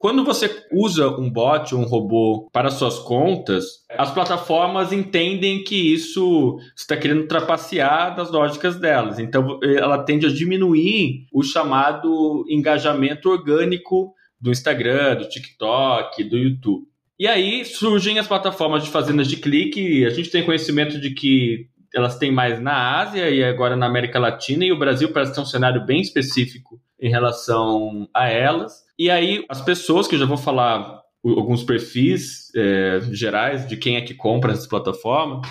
[0.04, 5.94] Quando você usa um bot ou um robô para suas contas, as plataformas entendem que
[5.94, 9.18] isso está querendo trapacear das lógicas delas.
[9.18, 16.84] Então, ela tende a diminuir o chamado engajamento orgânico do Instagram, do TikTok, do YouTube.
[17.18, 20.04] E aí surgem as plataformas de fazendas de clique.
[20.04, 24.18] A gente tem conhecimento de que elas têm mais na Ásia e agora na América
[24.18, 28.82] Latina, e o Brasil parece ter um cenário bem específico em relação a elas.
[28.98, 33.96] E aí, as pessoas, que eu já vou falar alguns perfis é, gerais de quem
[33.96, 35.46] é que compra essas plataformas,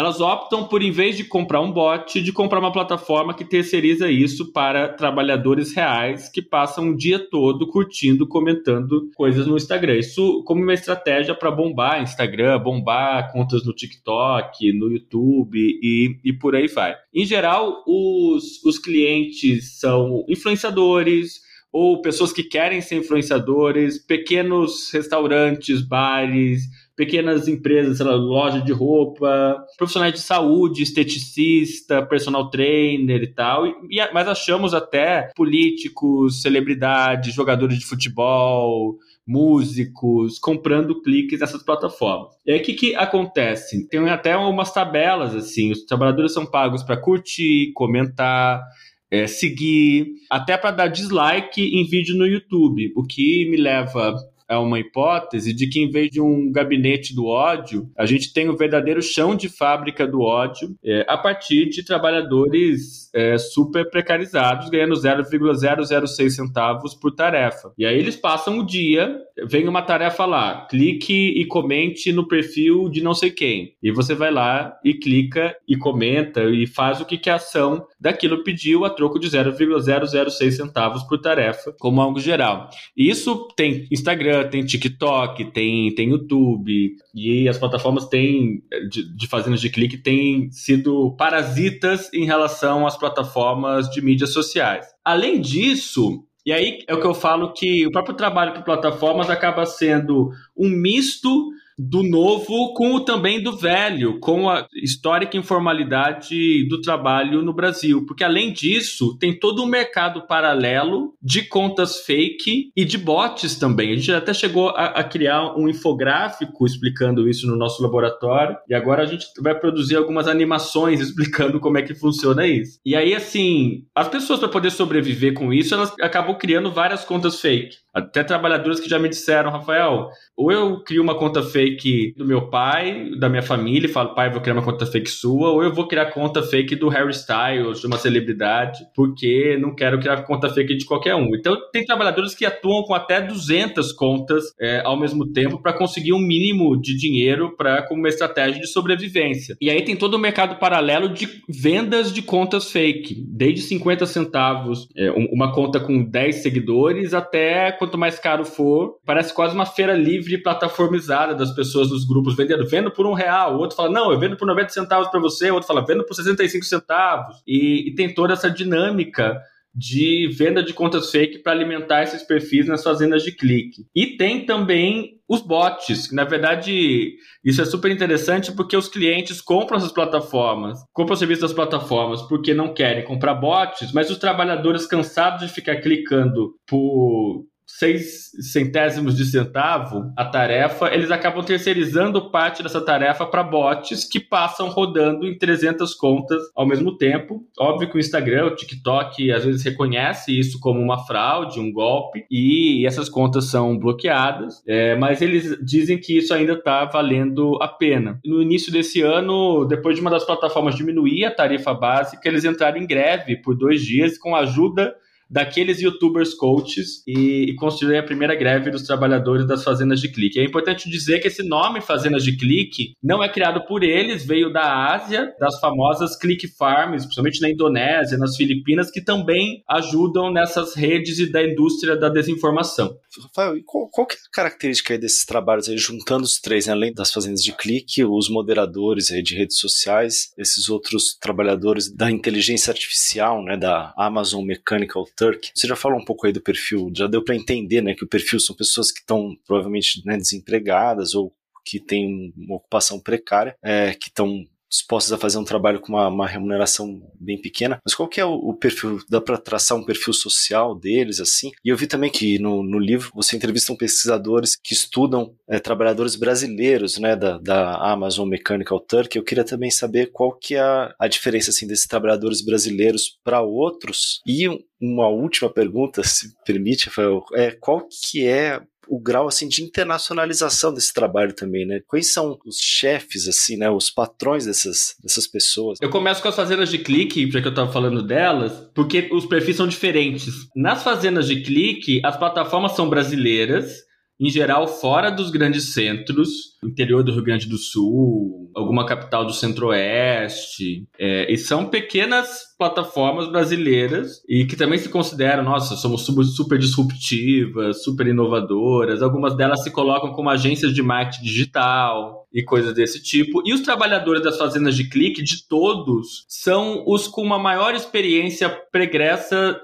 [0.00, 4.10] elas optam por, em vez de comprar um bot, de comprar uma plataforma que terceiriza
[4.10, 9.96] isso para trabalhadores reais que passam o dia todo curtindo, comentando coisas no Instagram.
[9.98, 16.32] Isso como uma estratégia para bombar Instagram, bombar contas no TikTok, no YouTube e, e
[16.32, 16.96] por aí vai.
[17.14, 25.80] Em geral, os, os clientes são influenciadores, ou pessoas que querem ser influenciadores, pequenos restaurantes,
[25.82, 26.62] bares,
[27.00, 33.66] pequenas empresas, sei lá, loja de roupa, profissionais de saúde, esteticista, personal trainer e tal.
[33.66, 42.34] E, mas achamos até políticos, celebridades, jogadores de futebol, músicos, comprando cliques nessas plataformas.
[42.44, 43.88] E aí o que, que acontece?
[43.88, 48.62] Tem até umas tabelas assim, os trabalhadores são pagos para curtir, comentar,
[49.10, 54.14] é, seguir, até para dar dislike em vídeo no YouTube, o que me leva
[54.50, 58.48] é uma hipótese de que, em vez de um gabinete do ódio, a gente tem
[58.48, 63.88] o um verdadeiro chão de fábrica do ódio é, a partir de trabalhadores é, super
[63.88, 67.72] precarizados, ganhando 0,006 centavos por tarefa.
[67.78, 72.88] E aí eles passam o dia, vem uma tarefa lá, clique e comente no perfil
[72.88, 73.74] de não sei quem.
[73.82, 77.86] E você vai lá e clica e comenta e faz o que, que a ação
[78.00, 82.68] daquilo pediu a troco de 0,006 centavos por tarefa, como algo geral.
[82.96, 89.26] E isso tem Instagram, tem TikTok, tem, tem YouTube, e as plataformas têm, de, de
[89.26, 94.86] fazendas de clique têm sido parasitas em relação às plataformas de mídias sociais.
[95.04, 99.28] Além disso, e aí é o que eu falo que o próprio trabalho para plataformas
[99.28, 101.50] acaba sendo um misto
[101.88, 108.04] do novo com o também do velho, com a histórica informalidade do trabalho no Brasil.
[108.04, 113.92] Porque, além disso, tem todo um mercado paralelo de contas fake e de bots também.
[113.92, 118.74] A gente até chegou a, a criar um infográfico explicando isso no nosso laboratório, e
[118.74, 122.78] agora a gente vai produzir algumas animações explicando como é que funciona isso.
[122.84, 127.40] E aí, assim, as pessoas, para poder sobreviver com isso, elas acabam criando várias contas
[127.40, 127.76] fake.
[127.92, 132.48] Até trabalhadores que já me disseram, Rafael, ou eu crio uma conta fake do meu
[132.48, 135.72] pai, da minha família, e falo, pai, vou criar uma conta fake sua, ou eu
[135.72, 140.48] vou criar conta fake do Harry Styles, de uma celebridade, porque não quero criar conta
[140.48, 141.34] fake de qualquer um.
[141.34, 146.12] Então, tem trabalhadores que atuam com até 200 contas é, ao mesmo tempo para conseguir
[146.12, 149.56] um mínimo de dinheiro para como uma estratégia de sobrevivência.
[149.60, 154.88] E aí tem todo o mercado paralelo de vendas de contas fake, desde 50 centavos,
[154.96, 159.94] é, uma conta com 10 seguidores, até quanto mais caro for, parece quase uma feira
[159.94, 161.59] livre plataformizada das pessoas
[161.90, 164.68] nos grupos vendendo, vendo por um real, o outro fala, não, eu vendo por 90
[164.70, 167.36] centavos para você, o outro fala, vendo por 65 centavos.
[167.46, 169.40] E, e tem toda essa dinâmica
[169.74, 173.86] de venda de contas fake para alimentar esses perfis nas fazendas de clique.
[173.94, 179.40] E tem também os bots, que na verdade isso é super interessante porque os clientes
[179.40, 184.18] compram essas plataformas, compram o serviço das plataformas porque não querem comprar bots, mas os
[184.18, 187.44] trabalhadores cansados de ficar clicando por
[187.78, 194.20] seis centésimos de centavo a tarefa, eles acabam terceirizando parte dessa tarefa para bots que
[194.20, 197.42] passam rodando em 300 contas ao mesmo tempo.
[197.58, 202.24] Óbvio que o Instagram, o TikTok, às vezes reconhece isso como uma fraude, um golpe,
[202.30, 207.68] e essas contas são bloqueadas, é, mas eles dizem que isso ainda está valendo a
[207.68, 208.20] pena.
[208.24, 212.78] No início desse ano, depois de uma das plataformas diminuir a tarifa básica, eles entraram
[212.78, 214.94] em greve por dois dias com a ajuda
[215.30, 220.40] daqueles youtubers coaches e, e construir a primeira greve dos trabalhadores das fazendas de clique.
[220.40, 224.52] É importante dizer que esse nome Fazendas de Clique não é criado por eles, veio
[224.52, 230.74] da Ásia, das famosas click farms, principalmente na Indonésia, nas Filipinas, que também ajudam nessas
[230.74, 232.96] redes e da indústria da desinformação.
[233.22, 236.72] Rafael, e qual, qual é a característica desses trabalhos aí, juntando os três, né?
[236.72, 242.10] além das fazendas de clique, os moderadores aí de redes sociais, esses outros trabalhadores da
[242.10, 245.50] inteligência artificial, né, da Amazon Mechanical Turk.
[245.54, 248.08] Você já falou um pouco aí do perfil, já deu para entender, né, que o
[248.08, 251.30] perfil são pessoas que estão provavelmente né, desempregadas ou
[251.62, 256.08] que têm uma ocupação precária, é, que estão dispostos a fazer um trabalho com uma,
[256.08, 257.78] uma remuneração bem pequena.
[257.84, 259.00] Mas qual que é o, o perfil?
[259.08, 261.50] Dá para traçar um perfil social deles assim?
[261.64, 266.16] E eu vi também que no, no livro você entrevista pesquisadores que estudam é, trabalhadores
[266.16, 269.16] brasileiros, né, da, da Amazon Mechanical Turk.
[269.16, 273.40] Eu queria também saber qual que é a, a diferença assim desses trabalhadores brasileiros para
[273.40, 274.20] outros.
[274.26, 274.48] E
[274.80, 278.60] uma última pergunta, se permite, Rafael, é qual que é
[278.90, 281.80] o grau assim de internacionalização desse trabalho também, né?
[281.86, 285.78] Quais são os chefes assim, né, os patrões dessas, dessas pessoas?
[285.80, 289.26] Eu começo com as fazendas de clique, já que eu estava falando delas, porque os
[289.26, 290.48] perfis são diferentes.
[290.56, 293.84] Nas fazendas de clique, as plataformas são brasileiras,
[294.20, 296.28] em geral fora dos grandes centros,
[296.62, 303.28] interior do Rio Grande do Sul, alguma capital do Centro-Oeste, é, e são pequenas plataformas
[303.28, 309.00] brasileiras e que também se consideram, nossa, somos super disruptivas, super inovadoras.
[309.00, 313.42] Algumas delas se colocam como agências de marketing digital e coisas desse tipo.
[313.46, 318.50] E os trabalhadores das fazendas de clique, de todos, são os com uma maior experiência
[318.70, 319.58] pregressa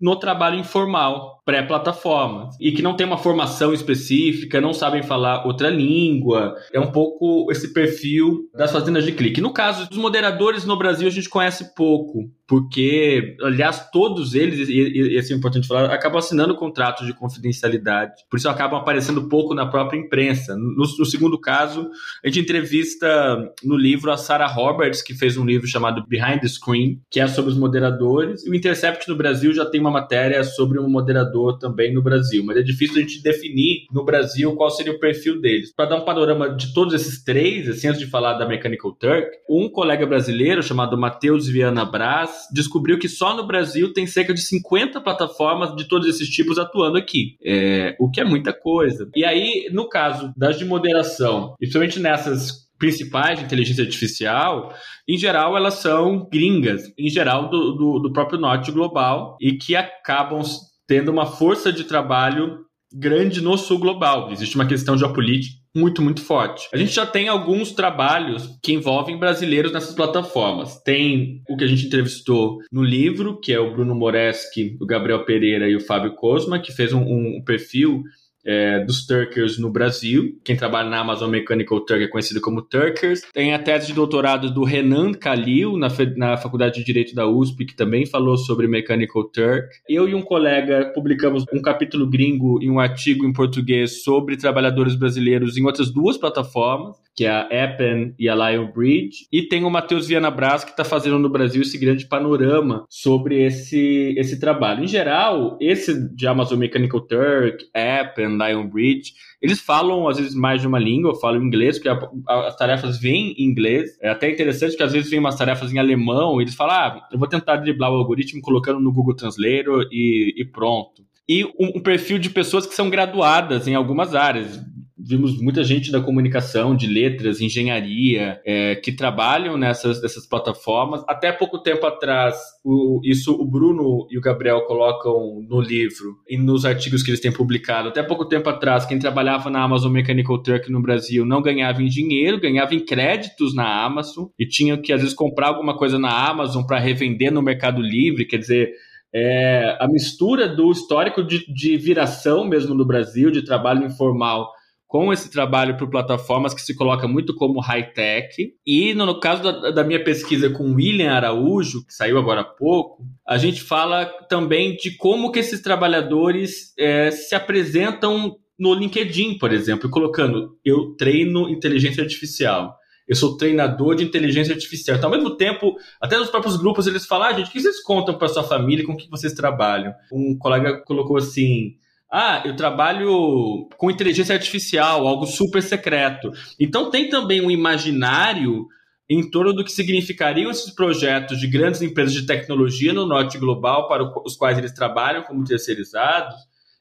[0.00, 5.68] no trabalho informal, pré-plataforma, e que não tem uma formação específica, não sabem falar outra
[5.68, 6.54] língua.
[6.72, 9.40] É um pouco esse perfil das fazendas de clique.
[9.40, 14.74] No caso dos moderadores no Brasil, a gente conhece pouco porque, aliás, todos eles, e,
[14.74, 19.54] e, isso é importante falar, acabam assinando contratos de confidencialidade, por isso acabam aparecendo pouco
[19.54, 20.54] na própria imprensa.
[20.54, 21.88] No, no segundo caso,
[22.22, 26.46] a gente entrevista no livro a Sarah Roberts, que fez um livro chamado Behind the
[26.48, 30.44] Screen, que é sobre os moderadores, e o Intercept no Brasil já tem uma matéria
[30.44, 34.70] sobre um moderador também no Brasil, mas é difícil a gente definir no Brasil qual
[34.70, 35.72] seria o perfil deles.
[35.74, 39.30] Para dar um panorama de todos esses três, assim, antes de falar da Mechanical Turk,
[39.48, 44.40] um colega brasileiro chamado Matheus Viana Braz, descobriu que só no Brasil tem cerca de
[44.40, 49.08] 50 plataformas de todos esses tipos atuando aqui, é, o que é muita coisa.
[49.14, 54.74] E aí, no caso das de moderação, principalmente nessas principais de inteligência artificial,
[55.08, 59.76] em geral elas são gringas, em geral do, do, do próprio norte global, e que
[59.76, 60.42] acabam
[60.86, 62.58] tendo uma força de trabalho
[62.92, 64.30] grande no sul global.
[64.32, 66.68] Existe uma questão geopolítica muito, muito forte.
[66.72, 70.80] A gente já tem alguns trabalhos que envolvem brasileiros nessas plataformas.
[70.82, 75.24] Tem o que a gente entrevistou no livro, que é o Bruno Moreski, o Gabriel
[75.24, 78.02] Pereira e o Fábio Cosma, que fez um, um perfil
[78.44, 80.38] é, dos Turkers no Brasil.
[80.44, 83.22] Quem trabalha na Amazon Mechanical Turk é conhecido como Turkers.
[83.32, 87.64] Tem a tese de doutorado do Renan Khalil, na, na Faculdade de Direito da USP,
[87.64, 89.68] que também falou sobre Mechanical Turk.
[89.88, 94.94] Eu e um colega publicamos um capítulo gringo e um artigo em português sobre trabalhadores
[94.94, 99.26] brasileiros em outras duas plataformas, que é a Appen e a Lion Bridge.
[99.30, 103.42] E tem o Matheus Viana Braz, que está fazendo no Brasil esse grande panorama sobre
[103.42, 104.84] esse, esse trabalho.
[104.84, 110.60] Em geral, esse de Amazon Mechanical Turk, Appen, Lion Bridge, eles falam às vezes mais
[110.60, 113.98] de uma língua, falam inglês, porque a, a, as tarefas vêm em inglês.
[114.00, 117.08] É até interessante que às vezes vem umas tarefas em alemão e eles falam, ah,
[117.12, 121.02] eu vou tentar driblar o algoritmo colocando no Google Translator e, e pronto.
[121.28, 124.60] E um, um perfil de pessoas que são graduadas em algumas áreas
[125.04, 131.02] vimos muita gente da comunicação, de letras, engenharia, é, que trabalham nessas, nessas plataformas.
[131.08, 136.38] Até pouco tempo atrás, o, isso o Bruno e o Gabriel colocam no livro e
[136.38, 137.88] nos artigos que eles têm publicado.
[137.88, 141.88] Até pouco tempo atrás, quem trabalhava na Amazon Mechanical Turk no Brasil não ganhava em
[141.88, 146.28] dinheiro, ganhava em créditos na Amazon e tinha que, às vezes, comprar alguma coisa na
[146.28, 148.70] Amazon para revender no Mercado Livre, quer dizer
[149.14, 154.50] é, a mistura do histórico de, de viração mesmo no Brasil, de trabalho informal
[154.92, 158.52] com esse trabalho por plataformas que se coloca muito como high-tech.
[158.66, 162.44] E no, no caso da, da, minha pesquisa com William Araújo, que saiu agora há
[162.44, 169.38] pouco, a gente fala também de como que esses trabalhadores é, se apresentam no LinkedIn,
[169.38, 172.76] por exemplo, colocando eu treino inteligência artificial.
[173.08, 174.98] Eu sou treinador de inteligência artificial.
[174.98, 177.82] Então, ao mesmo tempo, até nos próprios grupos eles falam, ah, gente, o que vocês
[177.82, 179.94] contam para sua família, com o que vocês trabalham?
[180.12, 181.76] Um colega colocou assim,
[182.12, 186.30] ah, eu trabalho com inteligência artificial, algo super secreto.
[186.60, 188.66] Então tem também um imaginário
[189.08, 193.88] em torno do que significariam esses projetos de grandes empresas de tecnologia no norte global
[193.88, 196.34] para os quais eles trabalham como terceirizados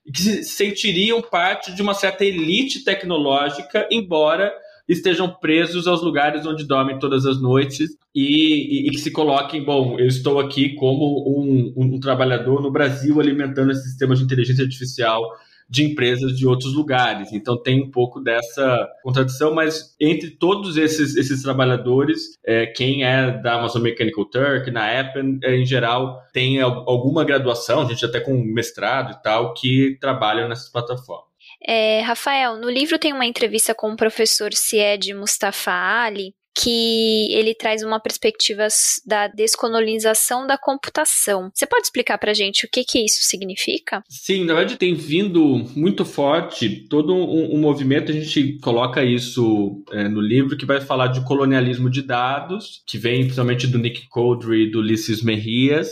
[0.05, 4.51] e que se sentiriam parte de uma certa elite tecnológica, embora
[4.91, 9.63] estejam presos aos lugares onde dormem todas as noites e, e, e que se coloquem,
[9.63, 14.23] bom, eu estou aqui como um, um, um trabalhador no Brasil alimentando esse sistema de
[14.23, 15.21] inteligência artificial
[15.69, 17.31] de empresas de outros lugares.
[17.31, 23.31] Então tem um pouco dessa contradição, mas entre todos esses, esses trabalhadores, é, quem é
[23.41, 28.33] da Amazon Mechanical Turk, na Apple, é, em geral, tem alguma graduação, gente até com
[28.43, 31.30] mestrado e tal, que trabalham nessas plataformas.
[31.65, 37.55] É, Rafael, no livro tem uma entrevista com o professor Sied Mustafa Ali, que ele
[37.55, 38.67] traz uma perspectiva
[39.05, 41.49] da descolonização da computação.
[41.53, 44.03] Você pode explicar para a gente o que, que isso significa?
[44.09, 49.83] Sim, na verdade tem vindo muito forte todo um, um movimento, a gente coloca isso
[49.91, 54.07] é, no livro, que vai falar de colonialismo de dados, que vem principalmente do Nick
[54.09, 55.89] Coldry e do Ulisses Merrias,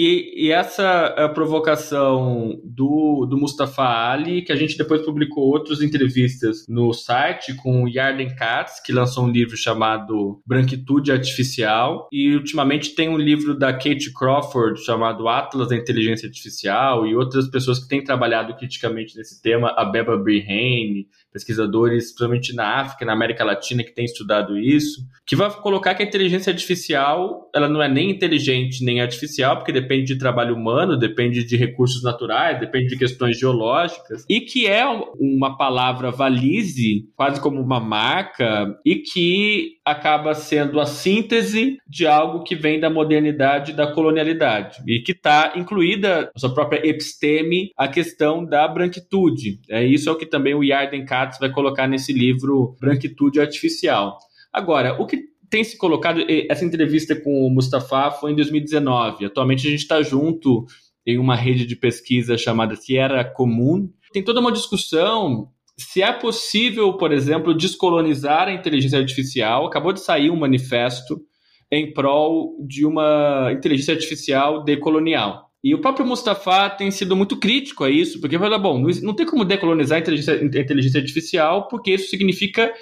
[0.00, 5.82] e, e, essa é provocação do, do Mustafa Ali, que a gente depois publicou outras
[5.82, 12.36] entrevistas no site com o Yarden Katz, que lançou um livro chamado Branquitude Artificial, e
[12.36, 17.80] ultimamente tem um livro da Kate Crawford chamado Atlas da Inteligência Artificial, e outras pessoas
[17.80, 23.44] que têm trabalhado criticamente nesse tema, a Beba Brehane, pesquisadores, principalmente na África, na América
[23.44, 27.88] Latina, que têm estudado isso, que vai colocar que a inteligência artificial ela não é
[27.88, 32.98] nem inteligente nem artificial, porque depende de trabalho humano, depende de recursos naturais, depende de
[32.98, 34.84] questões geológicas, e que é
[35.18, 42.42] uma palavra valise, quase como uma marca, e que acaba sendo a síntese de algo
[42.42, 47.70] que vem da modernidade e da colonialidade, e que está incluída na sua própria episteme
[47.76, 49.58] a questão da branquitude.
[49.70, 54.18] É isso é o que também o Yarden Katz vai colocar nesse livro Branquitude Artificial.
[54.52, 59.26] Agora, o que tem se colocado, essa entrevista com o Mustafa foi em 2019.
[59.26, 60.66] Atualmente a gente está junto
[61.06, 63.90] em uma rede de pesquisa chamada Sierra Comum.
[64.12, 69.66] Tem toda uma discussão se é possível, por exemplo, descolonizar a inteligência artificial.
[69.66, 71.20] Acabou de sair um manifesto
[71.70, 75.48] em prol de uma inteligência artificial decolonial.
[75.62, 79.26] E o próprio Mustafa tem sido muito crítico a isso, porque fala, bom, não, tem
[79.26, 82.72] como decolonizar a inteligência, a inteligência artificial, porque isso significa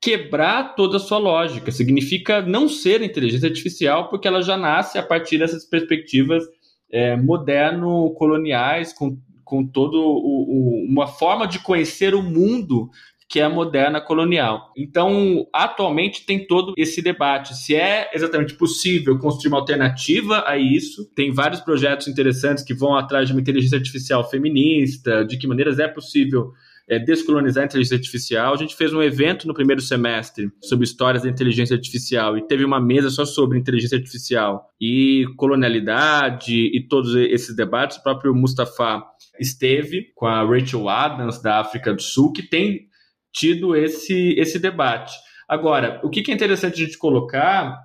[0.00, 5.02] quebrar toda a sua lógica, significa não ser inteligência artificial, porque ela já nasce a
[5.02, 6.44] partir dessas perspectivas
[6.90, 12.90] é, moderno-coloniais, com, com toda uma forma de conhecer o mundo
[13.28, 14.72] que é a moderna colonial.
[14.74, 21.04] Então, atualmente tem todo esse debate se é exatamente possível construir uma alternativa a isso.
[21.14, 25.78] Tem vários projetos interessantes que vão atrás de uma inteligência artificial feminista, de que maneiras
[25.78, 26.52] é possível
[26.88, 28.54] é, descolonizar a inteligência artificial.
[28.54, 32.64] A gente fez um evento no primeiro semestre sobre histórias da inteligência artificial e teve
[32.64, 37.98] uma mesa só sobre inteligência artificial e colonialidade e todos esses debates.
[37.98, 39.02] O próprio Mustafa
[39.38, 42.88] esteve com a Rachel Adams da África do Sul, que tem
[43.32, 45.12] tido esse, esse debate.
[45.48, 47.78] Agora, o que é interessante a gente colocar,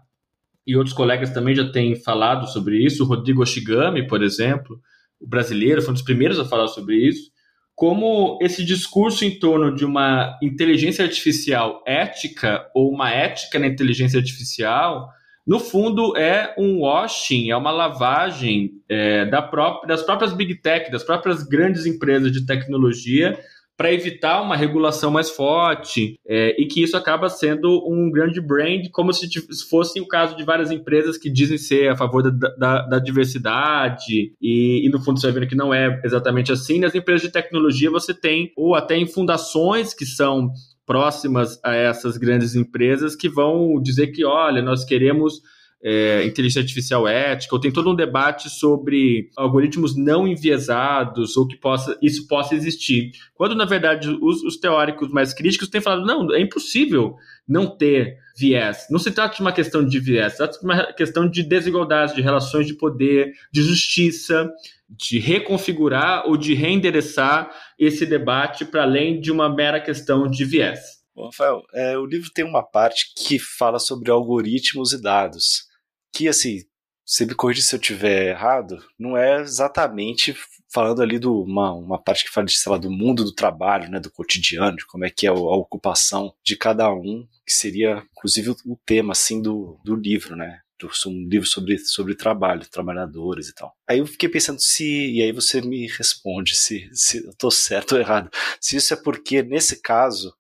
[0.66, 4.80] e outros colegas também já têm falado sobre isso, o Rodrigo Oshigami, por exemplo,
[5.20, 7.33] o brasileiro, foi um dos primeiros a falar sobre isso,
[7.76, 14.20] como esse discurso em torno de uma inteligência artificial ética ou uma ética na inteligência
[14.20, 15.10] artificial,
[15.46, 20.90] no fundo é um washing, é uma lavagem é, da própria, das próprias big tech,
[20.92, 23.38] das próprias grandes empresas de tecnologia
[23.76, 28.88] para evitar uma regulação mais forte é, e que isso acaba sendo um grande brand,
[28.92, 29.28] como se
[29.70, 34.34] fosse o caso de várias empresas que dizem ser a favor da, da, da diversidade
[34.42, 36.80] e, e, no fundo você vai vendo que não é exatamente assim.
[36.80, 40.52] Nas empresas de tecnologia você tem, ou até em fundações que são
[40.86, 45.42] próximas a essas grandes empresas que vão dizer que, olha, nós queremos
[45.84, 51.58] é, inteligência artificial ética, ou tem todo um debate sobre algoritmos não enviesados, ou que
[51.58, 53.12] possa, isso possa existir.
[53.36, 57.16] Quando, na verdade, os, os teóricos mais críticos têm falado, não, é impossível
[57.46, 58.88] não ter viés.
[58.90, 62.16] Não se trata de uma questão de viés, se trata de uma questão de desigualdade,
[62.16, 64.50] de relações de poder, de justiça,
[64.90, 71.04] de reconfigurar ou de reendereçar esse debate para além de uma mera questão de viés.
[71.14, 75.73] Bom, Rafael, é, o livro tem uma parte que fala sobre algoritmos e dados
[76.14, 76.64] que assim,
[77.06, 80.36] você me corrige se eu tiver errado, não é exatamente
[80.74, 83.90] falando ali de uma, uma parte que fala de, sei lá, do mundo do trabalho,
[83.90, 88.04] né, do cotidiano, de como é que é a, ocupação de cada um, que seria,
[88.12, 90.62] inclusive, o, tema, assim, do, do livro, né,
[91.06, 93.74] um livro sobre, sobre trabalho, trabalhadores e tal.
[93.88, 97.94] Aí eu fiquei pensando se, e aí você me responde se, se eu tô certo
[97.94, 100.34] ou errado, se isso é porque, nesse caso,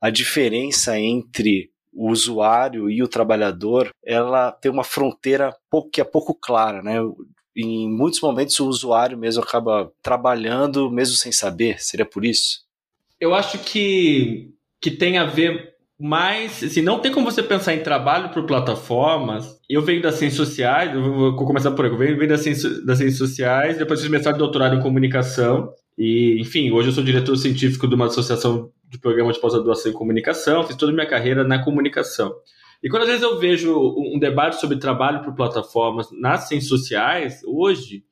[0.00, 6.04] a diferença entre o usuário e o trabalhador, ela tem uma fronteira pouco, que é
[6.04, 6.96] pouco clara, né?
[7.56, 12.60] Em muitos momentos o usuário mesmo acaba trabalhando mesmo sem saber, seria por isso?
[13.20, 17.82] Eu acho que, que tem a ver mais, assim, não tem como você pensar em
[17.82, 19.58] trabalho por plataformas.
[19.68, 22.98] Eu venho das ciências sociais, vou começar por aí, eu venho, venho das, ciências, das
[22.98, 25.72] ciências sociais, depois fiz mestrado e doutorado em comunicação.
[25.98, 29.94] E, enfim, hoje eu sou diretor científico de uma associação de programa de pós-graduação em
[29.94, 32.34] comunicação, fiz toda a minha carreira na comunicação.
[32.82, 37.40] E quando às vezes eu vejo um debate sobre trabalho por plataformas nas ciências sociais,
[37.44, 38.04] hoje,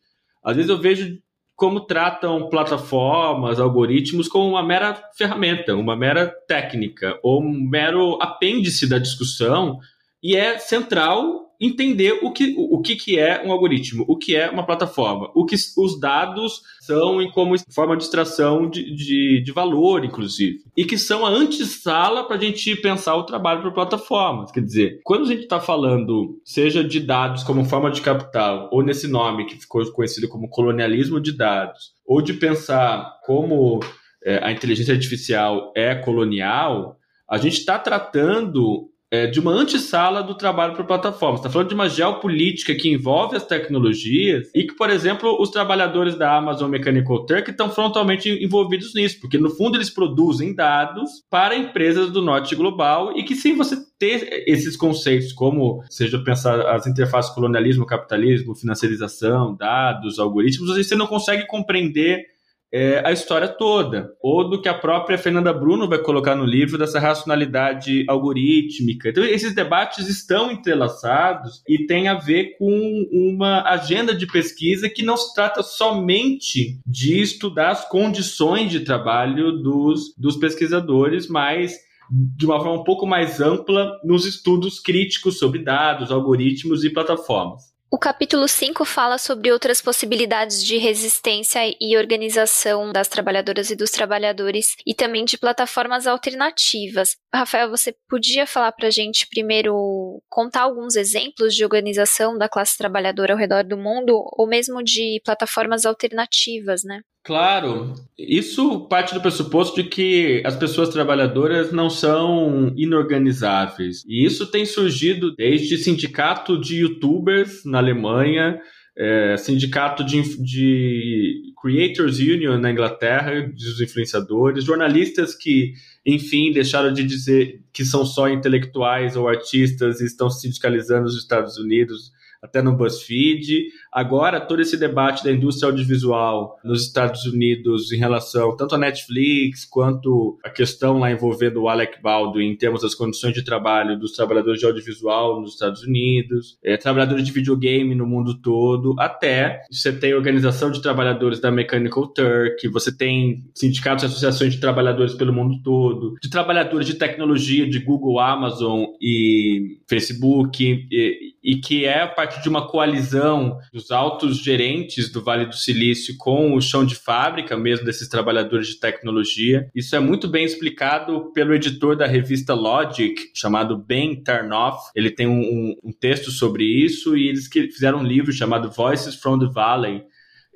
[0.42, 1.18] às vezes eu vejo
[1.54, 8.86] como tratam plataformas, algoritmos como uma mera ferramenta, uma mera técnica, ou um mero apêndice
[8.86, 9.78] da discussão,
[10.22, 14.50] e é central entender o que, o que, que é um algoritmo, o que é
[14.50, 19.52] uma plataforma, o que os dados são em como forma de extração de, de, de
[19.52, 24.50] valor, inclusive, e que são a antessala para a gente pensar o trabalho para plataformas.
[24.50, 28.82] Quer dizer, quando a gente está falando, seja de dados como forma de capital, ou
[28.82, 33.80] nesse nome que ficou conhecido como colonialismo de dados, ou de pensar como
[34.24, 36.96] é, a inteligência artificial é colonial,
[37.28, 41.40] a gente está tratando é, de uma antessala do trabalho por plataformas.
[41.40, 46.16] Está falando de uma geopolítica que envolve as tecnologias e que, por exemplo, os trabalhadores
[46.16, 51.56] da Amazon Mechanical Turk estão frontalmente envolvidos nisso, porque no fundo eles produzem dados para
[51.56, 56.86] empresas do norte global e que sem você ter esses conceitos, como seja pensar as
[56.86, 62.35] interfaces colonialismo, capitalismo, financiarização, dados, algoritmos, você não consegue compreender
[62.76, 66.76] é, a história toda, ou do que a própria Fernanda Bruno vai colocar no livro
[66.76, 69.08] dessa racionalidade algorítmica.
[69.08, 75.02] Então, esses debates estão entrelaçados e tem a ver com uma agenda de pesquisa que
[75.02, 81.72] não se trata somente de estudar as condições de trabalho dos, dos pesquisadores, mas
[82.10, 87.75] de uma forma um pouco mais ampla nos estudos críticos sobre dados, algoritmos e plataformas.
[87.88, 93.92] O capítulo 5 fala sobre outras possibilidades de resistência e organização das trabalhadoras e dos
[93.92, 97.16] trabalhadores e também de plataformas alternativas.
[97.32, 102.76] Rafael, você podia falar para a gente primeiro contar alguns exemplos de organização da classe
[102.76, 107.00] trabalhadora ao redor do mundo ou mesmo de plataformas alternativas, né?
[107.26, 114.04] Claro, isso parte do pressuposto de que as pessoas trabalhadoras não são inorganizáveis.
[114.06, 118.60] E isso tem surgido desde sindicato de youtubers na Alemanha,
[118.96, 125.72] é, sindicato de, de Creators Union na Inglaterra, dos influenciadores, jornalistas que,
[126.06, 131.18] enfim, deixaram de dizer que são só intelectuais ou artistas e estão se sindicalizando nos
[131.18, 133.66] Estados Unidos até no BuzzFeed.
[133.92, 139.64] Agora, todo esse debate da indústria audiovisual nos Estados Unidos em relação tanto à Netflix
[139.64, 144.12] quanto a questão lá envolvendo o Alec Baldwin em termos das condições de trabalho dos
[144.12, 149.92] trabalhadores de audiovisual nos Estados Unidos, é, trabalhadores de videogame no mundo todo, até você
[149.92, 155.32] tem organização de trabalhadores da Mechanical Turk, você tem sindicatos e associações de trabalhadores pelo
[155.32, 162.02] mundo todo, de trabalhadores de tecnologia de Google, Amazon e Facebook, e, e que é
[162.02, 166.84] a partir de uma coalizão dos altos gerentes do Vale do Silício com o chão
[166.84, 169.68] de fábrica mesmo desses trabalhadores de tecnologia.
[169.74, 174.90] Isso é muito bem explicado pelo editor da revista Logic, chamado Ben Tarnoff.
[174.94, 179.38] Ele tem um, um texto sobre isso e eles fizeram um livro chamado Voices from
[179.38, 180.02] the Valley,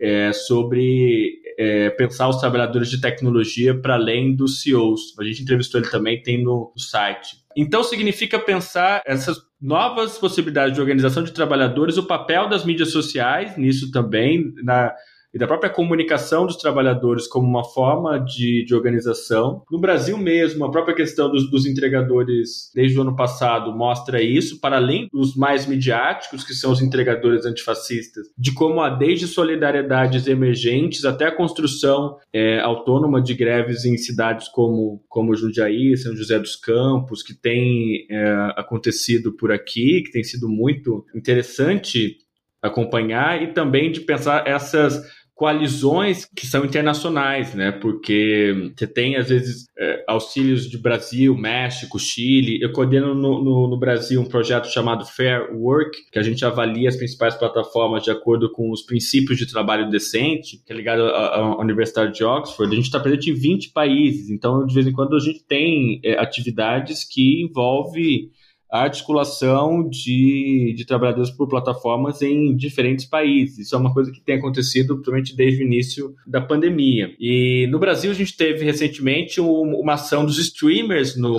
[0.01, 5.15] é, sobre é, pensar os trabalhadores de tecnologia para além dos CEOs.
[5.19, 7.37] A gente entrevistou ele também, tem no, no site.
[7.55, 13.57] Então significa pensar essas novas possibilidades de organização de trabalhadores, o papel das mídias sociais
[13.57, 14.95] nisso também, na,
[15.33, 19.63] e da própria comunicação dos trabalhadores como uma forma de, de organização.
[19.71, 24.61] No Brasil mesmo, a própria questão dos, dos, entregadores desde o ano passado mostra isso,
[24.61, 30.27] para além dos mais midiáticos, que são os entregadores antifascistas, de como há desde solidariedades
[30.27, 36.39] emergentes até a construção é, autônoma de greves em cidades como, como Jundiaí, São José
[36.39, 42.17] dos Campos, que tem é, acontecido por aqui, que tem sido muito interessante
[42.63, 45.03] acompanhar e também de pensar essas
[45.41, 47.73] coalizões que são internacionais, né?
[47.73, 52.61] Porque você tem, às vezes, é, auxílios de Brasil, México, Chile.
[52.61, 56.91] Eu coordeno no, no, no, Brasil um projeto chamado Fair Work, que a gente avalia
[56.91, 61.59] as principais plataformas de acordo com os princípios de trabalho decente, que é ligado à,
[61.59, 62.71] Universidade de Oxford.
[62.71, 66.03] A gente está presente em 20 países, então, de vez em quando, a gente tem
[66.05, 68.29] é, atividades que envolvem
[68.71, 73.67] a articulação de, de trabalhadores por plataformas em diferentes países.
[73.67, 77.15] Isso é uma coisa que tem acontecido principalmente desde o início da pandemia.
[77.19, 81.37] E no Brasil a gente teve recentemente uma ação dos streamers no,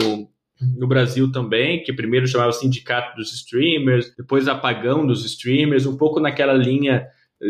[0.77, 6.19] no Brasil também, que primeiro chamava Sindicato dos Streamers, depois Apagão dos Streamers, um pouco
[6.19, 7.07] naquela linha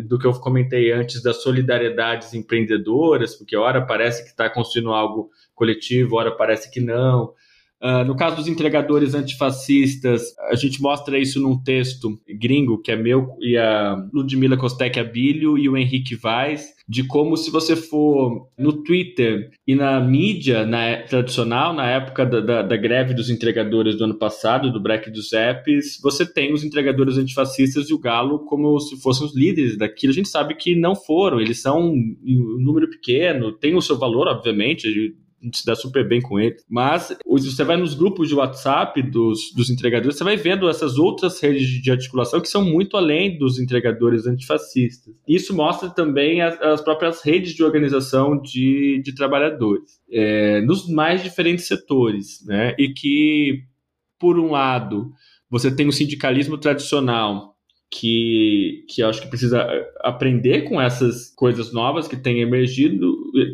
[0.07, 5.29] do que eu comentei antes das solidariedades empreendedoras, porque hora parece que está construindo algo
[5.53, 7.33] coletivo, hora parece que não.
[7.81, 12.95] Uh, no caso dos entregadores antifascistas, a gente mostra isso num texto gringo, que é
[12.95, 18.49] meu e a Ludmila Kostek Abílio e o Henrique Vaz, de como se você for
[18.57, 23.97] no Twitter e na mídia na, tradicional, na época da, da, da, greve dos entregadores
[23.97, 28.45] do ano passado, do break dos apps, você tem os entregadores antifascistas e o Galo
[28.45, 30.11] como se fossem os líderes daquilo.
[30.11, 34.27] A gente sabe que não foram, eles são um número pequeno, tem o seu valor,
[34.27, 36.55] obviamente, a gente se dá super bem com ele.
[36.69, 41.41] Mas você vai nos grupos de WhatsApp dos, dos entregadores, você vai vendo essas outras
[41.41, 45.13] redes de articulação que são muito além dos entregadores antifascistas.
[45.27, 51.23] Isso mostra também as, as próprias redes de organização de, de trabalhadores, é, nos mais
[51.23, 52.75] diferentes setores, né?
[52.77, 53.63] E que,
[54.19, 55.11] por um lado,
[55.49, 57.50] você tem o sindicalismo tradicional,
[57.91, 59.67] que, que acho que precisa
[59.99, 63.13] aprender com essas coisas novas que tem emergido,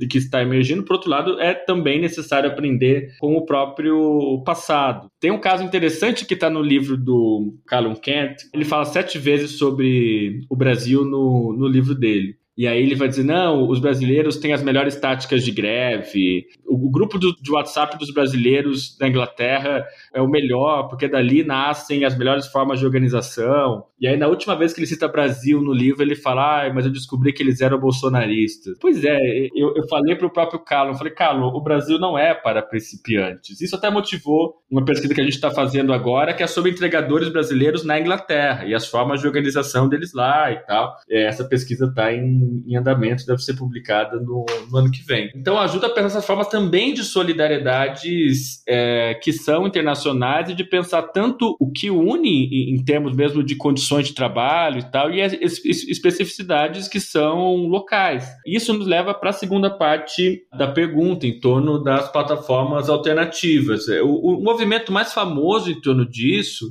[0.09, 0.83] que está emergindo.
[0.83, 5.09] Por outro lado, é também necessário aprender com o próprio passado.
[5.19, 8.43] Tem um caso interessante que está no livro do Callum Kent.
[8.53, 12.35] Ele fala sete vezes sobre o Brasil no, no livro dele.
[12.57, 16.47] E aí ele vai dizer: não, os brasileiros têm as melhores táticas de greve.
[16.65, 22.03] O, grupo do, de WhatsApp dos brasileiros da Inglaterra é o melhor, porque dali nascem
[22.03, 23.85] as melhores formas de organização.
[23.99, 26.85] E aí, na última vez que ele cita Brasil no livro, ele fala: ah, mas
[26.85, 28.75] eu descobri que eles eram bolsonaristas.
[28.81, 29.17] Pois é,
[29.55, 32.63] eu, eu falei para o próprio Carlos: eu falei, Carlos, o Brasil não é para
[32.63, 33.61] principiantes.
[33.61, 37.29] Isso até motivou uma pesquisa que a gente está fazendo agora, que é sobre entregadores
[37.29, 40.95] brasileiros na Inglaterra e as formas de organização deles lá e tal.
[41.09, 45.31] Essa pesquisa está em em, andamento, deve ser publicada no, no, ano que vem.
[45.35, 50.63] Então ajuda a pensar essas formas também de solidariedades é, que são internacionais e de
[50.63, 55.11] pensar tanto o que une em, em termos mesmo de condições de trabalho e tal,
[55.11, 58.27] e as especificidades que são locais.
[58.45, 63.87] Isso nos leva para a segunda parte da pergunta, em torno das plataformas alternativas.
[63.87, 66.65] O, o movimento mais famoso em torno disso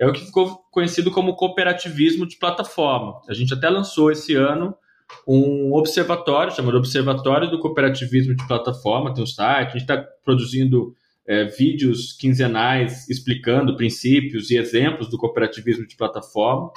[0.00, 3.20] é o que ficou conhecido como cooperativismo de plataforma.
[3.28, 4.74] A gente até lançou esse ano
[5.26, 10.94] um observatório chamado Observatório do Cooperativismo de Plataforma, tem um site, a gente está produzindo
[11.26, 16.72] é, vídeos quinzenais explicando princípios e exemplos do cooperativismo de plataforma,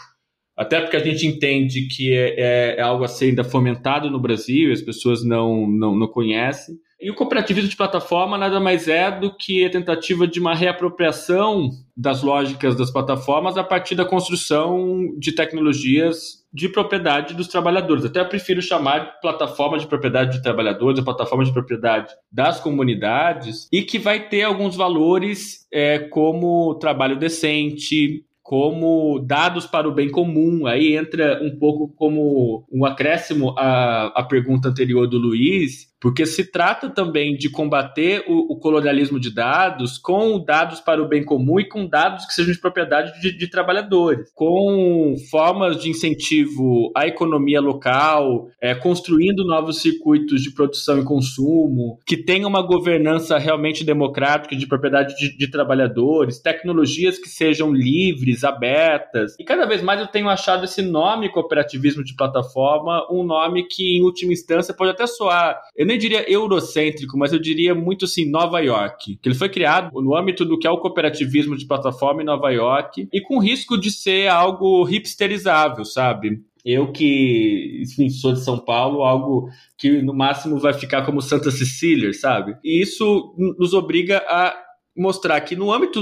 [0.56, 4.20] até porque a gente entende que é, é, é algo a ser ainda fomentado no
[4.20, 6.76] Brasil e as pessoas não, não, não conhecem.
[7.02, 11.72] E o cooperativismo de plataforma nada mais é do que a tentativa de uma reapropriação
[11.98, 18.06] das lógicas das plataformas a partir da construção de tecnologias de propriedade dos trabalhadores.
[18.06, 22.60] Até eu prefiro chamar de plataforma de propriedade de trabalhadores, a plataforma de propriedade das
[22.60, 29.94] comunidades, e que vai ter alguns valores é, como trabalho decente, como dados para o
[29.94, 30.68] bem comum.
[30.68, 36.52] Aí entra um pouco como um acréscimo à, à pergunta anterior do Luiz, porque se
[36.52, 41.62] trata também de combater o, o, colonialismo de dados com dados para o bem comum
[41.62, 47.08] e com dados que sejam de propriedade de, de trabalhadores, com formas de incentivo à
[47.08, 53.86] economia local, é, construindo novos circuitos de produção e consumo, que tenham uma governança realmente
[53.86, 59.38] democrática de propriedade de, de trabalhadores, tecnologias que sejam livres, abertas.
[59.40, 64.00] E cada vez mais eu tenho achado esse nome cooperativismo de plataforma um nome que,
[64.00, 65.62] em última instância, pode até soar.
[65.74, 69.18] Eu nem diria eurocêntrico, mas eu diria muito assim, Nova York.
[69.22, 72.50] Que ele foi criado no âmbito do que é o cooperativismo de plataforma em Nova
[72.50, 76.42] York e com risco de ser algo hipsterizável, sabe?
[76.66, 81.52] Eu que, enfim, sou de São Paulo, algo que no máximo vai ficar como Santa
[81.52, 82.56] Cecília, sabe?
[82.64, 84.56] E isso nos obriga a
[84.96, 86.02] mostrar que no âmbito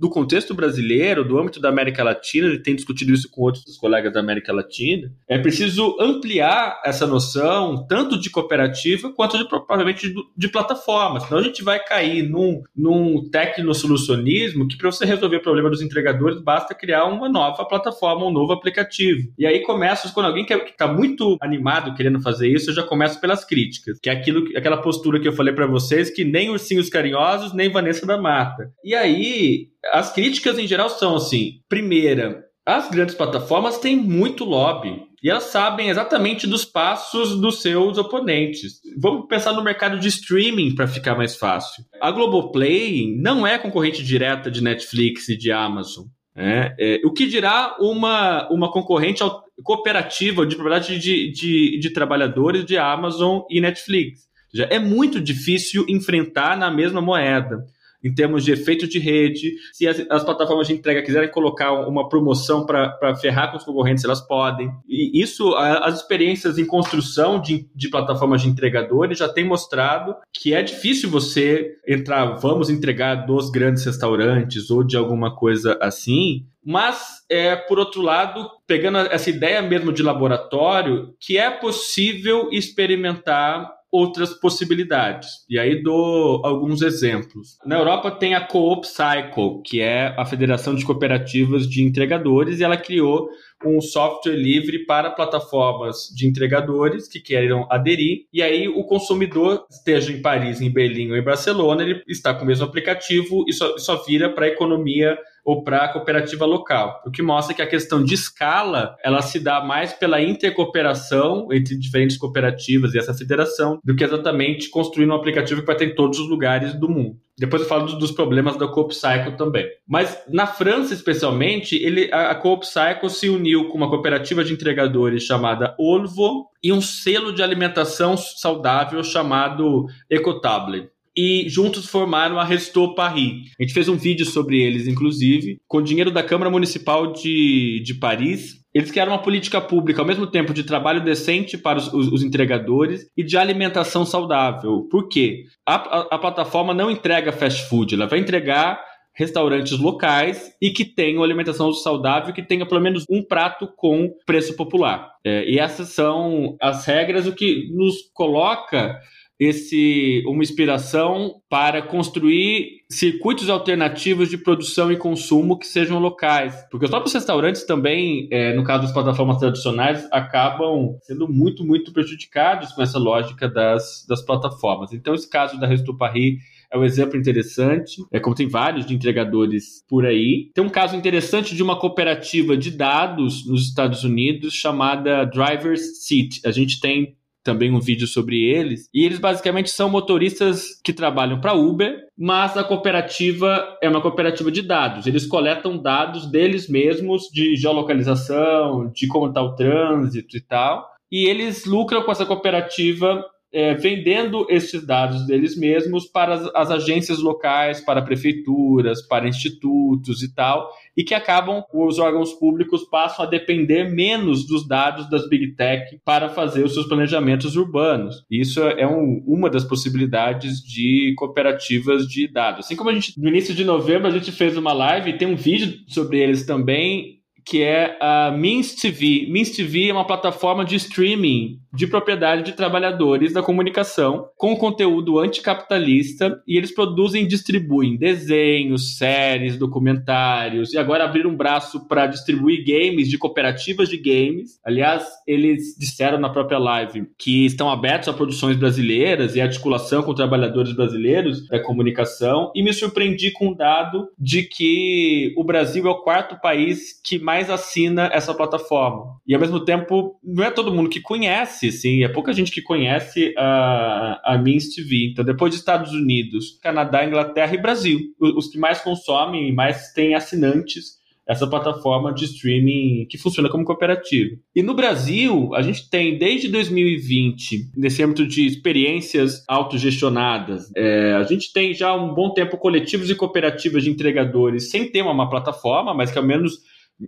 [0.00, 4.12] do contexto brasileiro, do âmbito da América Latina, ele tem discutido isso com outros colegas
[4.12, 10.14] da América Latina, é preciso ampliar essa noção tanto de cooperativa quanto de, provavelmente de,
[10.36, 15.42] de plataforma, senão a gente vai cair num, num tecnosolucionismo que para você resolver o
[15.42, 19.30] problema dos entregadores basta criar uma nova plataforma, um novo aplicativo.
[19.38, 23.20] E aí começa, quando alguém que está muito animado querendo fazer isso, eu já começo
[23.20, 26.88] pelas críticas, que é aquilo, aquela postura que eu falei para vocês que nem ursinhos
[26.88, 28.72] carinhosos, nem Vanessa da mata.
[28.82, 35.08] E aí, as críticas em geral são assim: primeira, as grandes plataformas têm muito lobby.
[35.22, 38.80] E elas sabem exatamente dos passos dos seus oponentes.
[38.98, 41.84] Vamos pensar no mercado de streaming para ficar mais fácil.
[42.00, 46.06] A Globoplay não é concorrente direta de Netflix e de Amazon.
[46.34, 46.74] Né?
[46.78, 49.22] É, o que dirá uma, uma concorrente
[49.62, 54.20] cooperativa de propriedade de, de, de trabalhadores de Amazon e Netflix?
[54.54, 57.62] Já é muito difícil enfrentar na mesma moeda.
[58.02, 59.54] Em termos de efeito de rede.
[59.72, 64.04] Se as, as plataformas de entrega quiserem colocar uma promoção para ferrar com os concorrentes,
[64.04, 64.70] elas podem.
[64.88, 70.54] E isso, as experiências em construção de, de plataformas de entregadores já têm mostrado que
[70.54, 77.24] é difícil você entrar, vamos entregar dos grandes restaurantes ou de alguma coisa assim, mas,
[77.28, 84.32] é, por outro lado, pegando essa ideia mesmo de laboratório, que é possível experimentar outras
[84.34, 85.44] possibilidades.
[85.48, 87.58] E aí dou alguns exemplos.
[87.66, 92.64] Na Europa tem a Coop Cycle, que é a Federação de Cooperativas de Entregadores, e
[92.64, 93.28] ela criou
[93.64, 98.26] um software livre para plataformas de entregadores que queiram aderir.
[98.32, 102.44] E aí o consumidor, esteja em Paris, em Berlim ou em Barcelona, ele está com
[102.44, 107.02] o mesmo aplicativo e só, só vira para a economia ou para a cooperativa local.
[107.06, 111.78] O que mostra que a questão de escala ela se dá mais pela intercooperação entre
[111.78, 115.94] diferentes cooperativas e essa federação do que exatamente construir um aplicativo que vai ter em
[115.94, 117.18] todos os lugares do mundo.
[117.40, 119.66] Depois eu falo dos problemas da Coop Cycle também.
[119.88, 124.52] Mas na França, especialmente, ele, a, a Coop Cycle se uniu com uma cooperativa de
[124.52, 132.44] entregadores chamada Olvo e um selo de alimentação saudável chamado Ecotable e juntos formaram a
[132.44, 133.50] Resto Paris.
[133.58, 137.94] A gente fez um vídeo sobre eles, inclusive, com dinheiro da Câmara Municipal de, de
[137.94, 138.59] Paris.
[138.72, 142.22] Eles criaram uma política pública ao mesmo tempo de trabalho decente para os, os, os
[142.22, 144.86] entregadores e de alimentação saudável.
[144.90, 145.44] Por quê?
[145.66, 148.80] A, a, a plataforma não entrega fast food, ela vai entregar
[149.12, 154.56] restaurantes locais e que tenham alimentação saudável, que tenha pelo menos um prato com preço
[154.56, 155.12] popular.
[155.24, 158.98] É, e essas são as regras, o que nos coloca
[159.40, 166.54] esse uma inspiração para construir circuitos alternativos de produção e consumo que sejam locais.
[166.70, 171.90] Porque os próprios restaurantes também, é, no caso das plataformas tradicionais, acabam sendo muito, muito
[171.90, 174.92] prejudicados com essa lógica das, das plataformas.
[174.92, 176.34] Então, esse caso da Resto Paris
[176.70, 180.50] é um exemplo interessante, é como tem vários de entregadores por aí.
[180.54, 186.40] Tem um caso interessante de uma cooperativa de dados nos Estados Unidos chamada Driver's Seat.
[186.44, 188.88] A gente tem também um vídeo sobre eles.
[188.92, 194.50] E eles basicamente são motoristas que trabalham para Uber, mas a cooperativa é uma cooperativa
[194.50, 195.06] de dados.
[195.06, 200.88] Eles coletam dados deles mesmos de geolocalização, de como está o trânsito e tal.
[201.10, 206.70] E eles lucram com essa cooperativa é, vendendo esses dados deles mesmos para as, as,
[206.70, 213.24] agências locais, para prefeituras, para institutos e tal, e que acabam, os órgãos públicos passam
[213.24, 218.24] a depender menos dos dados das Big Tech para fazer os seus planejamentos urbanos.
[218.30, 222.66] Isso é um, uma das possibilidades de cooperativas de dados.
[222.66, 225.36] Assim como a gente, no início de novembro, a gente fez uma live, tem um
[225.36, 229.26] vídeo sobre eles também, que é a Means TV.
[229.54, 236.40] TV é uma plataforma de streaming de propriedade de trabalhadores da comunicação com conteúdo anticapitalista
[236.46, 242.64] e eles produzem e distribuem desenhos, séries, documentários e agora abriram um braço para distribuir
[242.64, 244.58] games de cooperativas de games.
[244.64, 250.14] Aliás, eles disseram na própria live que estão abertos a produções brasileiras e articulação com
[250.14, 255.90] trabalhadores brasileiros da comunicação e me surpreendi com o dado de que o Brasil é
[255.90, 259.16] o quarto país que mais assina essa plataforma.
[259.26, 262.62] E ao mesmo tempo, não é todo mundo que conhece, sim, é pouca gente que
[262.62, 265.10] conhece a, a Means TV.
[265.10, 269.92] Então, depois de Estados Unidos, Canadá, Inglaterra e Brasil, os que mais consomem e mais
[269.92, 271.00] têm assinantes
[271.30, 274.36] essa plataforma de streaming que funciona como cooperativa.
[274.54, 281.22] E no Brasil, a gente tem desde 2020, nesse âmbito de experiências autogestionadas, é, a
[281.22, 285.94] gente tem já um bom tempo coletivos e cooperativas de entregadores sem ter uma plataforma,
[285.94, 286.54] mas que ao menos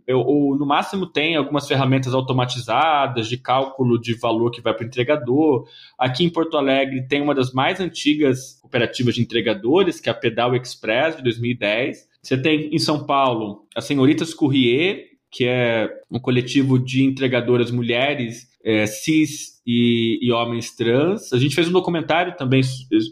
[0.07, 4.85] eu, ou no máximo tem algumas ferramentas automatizadas de cálculo de valor que vai para
[4.85, 5.67] o entregador.
[5.99, 10.15] Aqui em Porto Alegre tem uma das mais antigas cooperativas de entregadores, que é a
[10.15, 12.09] Pedal Express, de 2010.
[12.23, 18.49] Você tem em São Paulo a Senhoritas Courrier, que é um coletivo de entregadoras mulheres
[18.65, 21.33] é, cis e, e, homens trans.
[21.33, 22.63] A gente fez um documentário também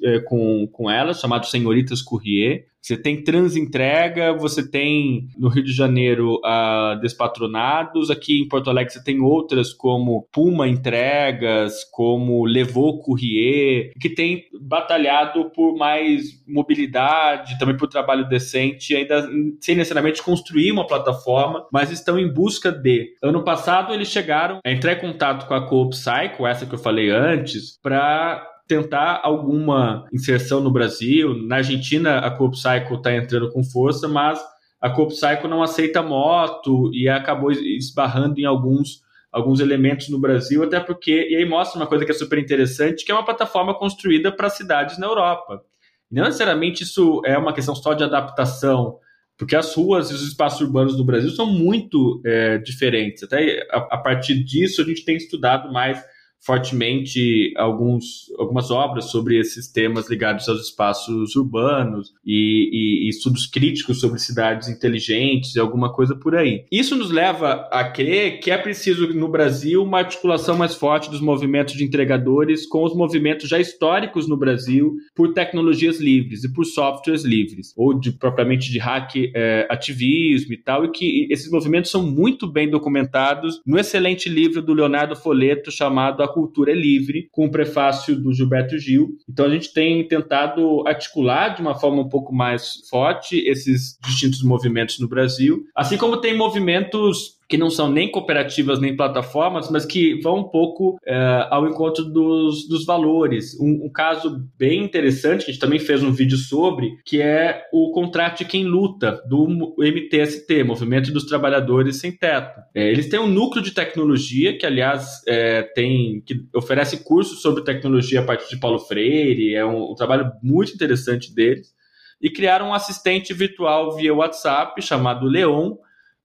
[0.04, 2.66] é, com, com elas, chamado Senhoritas Courrier.
[2.82, 8.92] Você tem Transentrega, você tem no Rio de Janeiro a Despatronados, aqui em Porto Alegre
[8.92, 17.58] você tem outras como Puma Entregas, como Levou Courrier, que tem batalhado por mais mobilidade,
[17.58, 19.28] também por trabalho decente, ainda
[19.60, 23.14] sem necessariamente construir uma plataforma, mas estão em busca de.
[23.22, 26.78] Ano passado eles chegaram a entrar em contato com a Coop Cycle, essa que eu
[26.78, 31.34] falei antes, para tentar alguma inserção no Brasil.
[31.42, 34.40] Na Argentina, a Coop Cycle está entrando com força, mas
[34.80, 39.02] a Coop Cycle não aceita moto e acabou esbarrando em alguns
[39.32, 43.04] alguns elementos no Brasil, até porque, e aí mostra uma coisa que é super interessante,
[43.04, 45.62] que é uma plataforma construída para cidades na Europa.
[46.10, 48.98] Não necessariamente isso é uma questão só de adaptação,
[49.38, 53.22] porque as ruas e os espaços urbanos do Brasil são muito é, diferentes.
[53.22, 56.02] Até a, a partir disso, a gente tem estudado mais
[56.40, 63.46] fortemente alguns, algumas obras sobre esses temas ligados aos espaços urbanos e, e, e, estudos
[63.46, 66.64] críticos sobre cidades inteligentes e alguma coisa por aí.
[66.72, 71.20] Isso nos leva a crer que é preciso no Brasil uma articulação mais forte dos
[71.20, 76.64] movimentos de entregadores com os movimentos já históricos no Brasil por tecnologias livres e por
[76.64, 81.90] softwares livres, ou de propriamente de hack é, ativismo e tal, e que esses movimentos
[81.90, 87.28] são muito bem documentados no excelente livro do Leonardo Folleto chamado A cultura é livre,
[87.30, 89.16] com o prefácio do Gilberto Gil.
[89.28, 94.42] Então a gente tem tentado articular de uma forma um pouco mais forte esses distintos
[94.42, 99.84] movimentos no Brasil, assim como tem movimentos que não são nem cooperativas nem plataformas, mas
[99.84, 103.58] que vão um pouco é, ao encontro dos, dos valores.
[103.58, 107.64] Um, um, caso bem interessante, que a gente também fez um vídeo sobre, que é
[107.72, 112.60] o contrato de quem luta, do MTST, Movimento dos Trabalhadores Sem Teto.
[112.72, 117.64] É, eles têm um núcleo de tecnologia, que aliás é, tem, que oferece cursos sobre
[117.64, 121.74] tecnologia a partir de Paulo Freire, é um, um trabalho muito interessante deles,
[122.22, 125.74] e criaram um assistente virtual via WhatsApp chamado Leon,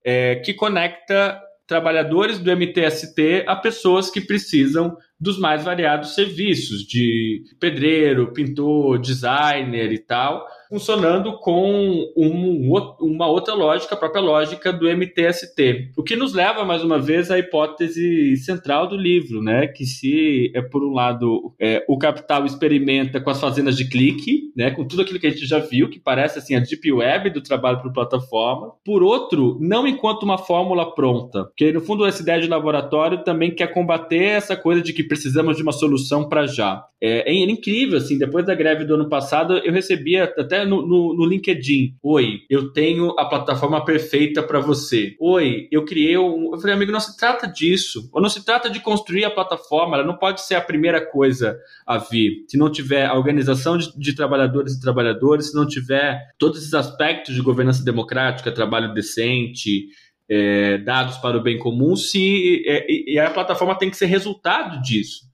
[0.06, 7.43] é, que conecta trabalhadores do MTST a pessoas que precisam dos mais variados serviços, de
[7.60, 10.45] pedreiro, pintor, designer e tal,
[10.76, 12.69] funcionando com um,
[12.99, 15.91] uma outra lógica, a própria lógica do MTST.
[15.95, 19.67] O que nos leva, mais uma vez, à hipótese central do livro, né?
[19.67, 24.51] Que se, é por um lado, é, o capital experimenta com as fazendas de clique,
[24.53, 24.69] né?
[24.69, 27.41] Com tudo aquilo que a gente já viu, que parece assim a deep web do
[27.41, 28.73] trabalho por plataforma.
[28.84, 33.55] Por outro, não enquanto uma fórmula pronta, porque no fundo essa ideia de laboratório também
[33.55, 36.84] quer combater essa coisa de que precisamos de uma solução para já.
[37.01, 41.16] É, é incrível, assim, depois da greve do ano passado, eu recebia até no, no,
[41.16, 45.16] no LinkedIn: Oi, eu tenho a plataforma perfeita para você.
[45.20, 46.53] Oi, eu criei um.
[46.53, 48.09] Eu falei, amigo, não se trata disso.
[48.11, 51.57] Ou não se trata de construir a plataforma, ela não pode ser a primeira coisa
[51.86, 52.45] a vir.
[52.47, 56.74] Se não tiver a organização de, de trabalhadores e trabalhadores, se não tiver todos esses
[56.74, 59.86] aspectos de governança democrática, trabalho decente,
[60.30, 64.82] é, dados para o bem comum, se é, e a plataforma tem que ser resultado
[64.82, 65.26] disso.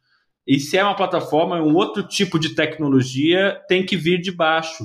[0.46, 4.84] E se é uma plataforma, um outro tipo de tecnologia tem que vir de baixo.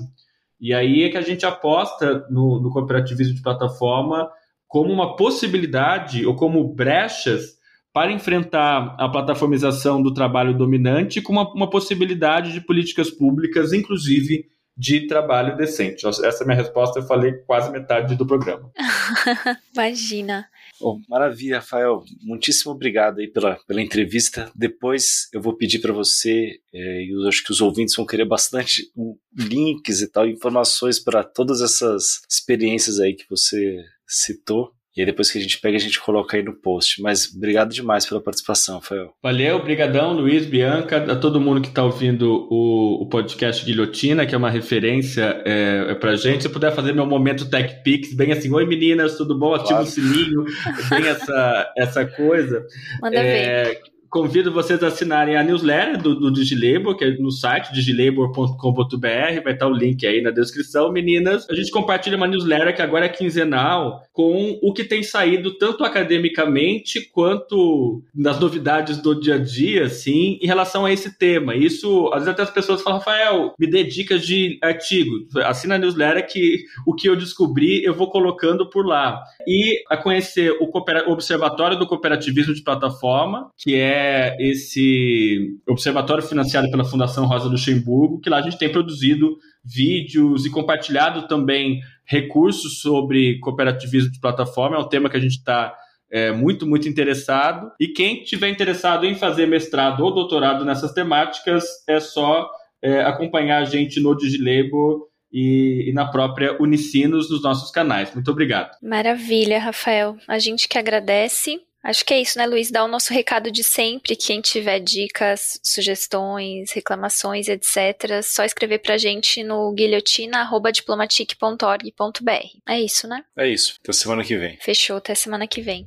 [0.60, 4.30] E aí é que a gente aposta no, no cooperativismo de plataforma
[4.66, 7.56] como uma possibilidade ou como brechas
[7.92, 14.44] para enfrentar a plataformização do trabalho dominante com uma, uma possibilidade de políticas públicas, inclusive
[14.76, 16.06] de trabalho decente.
[16.06, 18.70] Essa é a minha resposta, eu falei quase metade do programa.
[19.74, 20.46] Imagina.
[20.78, 22.04] Bom, maravilha, Rafael.
[22.22, 24.50] Muitíssimo obrigado aí pela, pela entrevista.
[24.54, 28.26] Depois eu vou pedir para você, é, e eu acho que os ouvintes vão querer
[28.26, 28.90] bastante
[29.34, 34.75] links e tal, informações para todas essas experiências aí que você citou.
[34.96, 37.02] E aí depois que a gente pega, a gente coloca aí no post.
[37.02, 39.12] Mas obrigado demais pela participação, Rafael.
[39.22, 44.34] Valeu, brigadão, Luiz, Bianca, a todo mundo que está ouvindo o, o podcast Guilhotina, que
[44.34, 46.42] é uma referência é, é pra gente.
[46.42, 49.54] Se eu puder fazer meu momento Tech Pix, bem assim, oi meninas, tudo bom?
[49.54, 49.84] Ativa claro.
[49.84, 50.44] o sininho,
[50.88, 52.64] bem essa, essa coisa.
[53.02, 57.30] Manda é, ver convido vocês a assinarem a newsletter do, do Digilabor, que é no
[57.30, 60.90] site digilabor.com.br, vai estar o link aí na descrição.
[60.90, 65.58] Meninas, a gente compartilha uma newsletter que agora é quinzenal com o que tem saído
[65.58, 71.54] tanto academicamente quanto nas novidades do dia a dia, assim, em relação a esse tema.
[71.54, 75.26] Isso, às vezes até as pessoas falam, Rafael, me dê dicas de artigo.
[75.44, 79.22] Assina a newsletter que o que eu descobri eu vou colocando por lá.
[79.46, 86.22] E a conhecer o, o Observatório do Cooperativismo de Plataforma, que é é esse observatório
[86.22, 91.80] financiado pela Fundação Rosa Luxemburgo, que lá a gente tem produzido vídeos e compartilhado também
[92.04, 94.76] recursos sobre cooperativismo de plataforma.
[94.76, 95.74] É um tema que a gente está
[96.10, 97.72] é, muito, muito interessado.
[97.80, 102.48] E quem tiver interessado em fazer mestrado ou doutorado nessas temáticas, é só
[102.82, 108.14] é, acompanhar a gente no Digilabor e, e, na própria Unicinos nos nossos canais.
[108.14, 108.70] Muito obrigado.
[108.82, 110.16] Maravilha, Rafael.
[110.28, 111.60] A gente que agradece.
[111.86, 112.68] Acho que é isso, né, Luiz?
[112.68, 114.16] Dá o nosso recado de sempre.
[114.16, 122.58] Quem tiver dicas, sugestões, reclamações, etc., só escrever pra gente no guilhotina.diplomatic.org.br.
[122.68, 123.24] É isso, né?
[123.36, 123.76] É isso.
[123.80, 124.58] Até semana que vem.
[124.60, 125.86] Fechou, até semana que vem.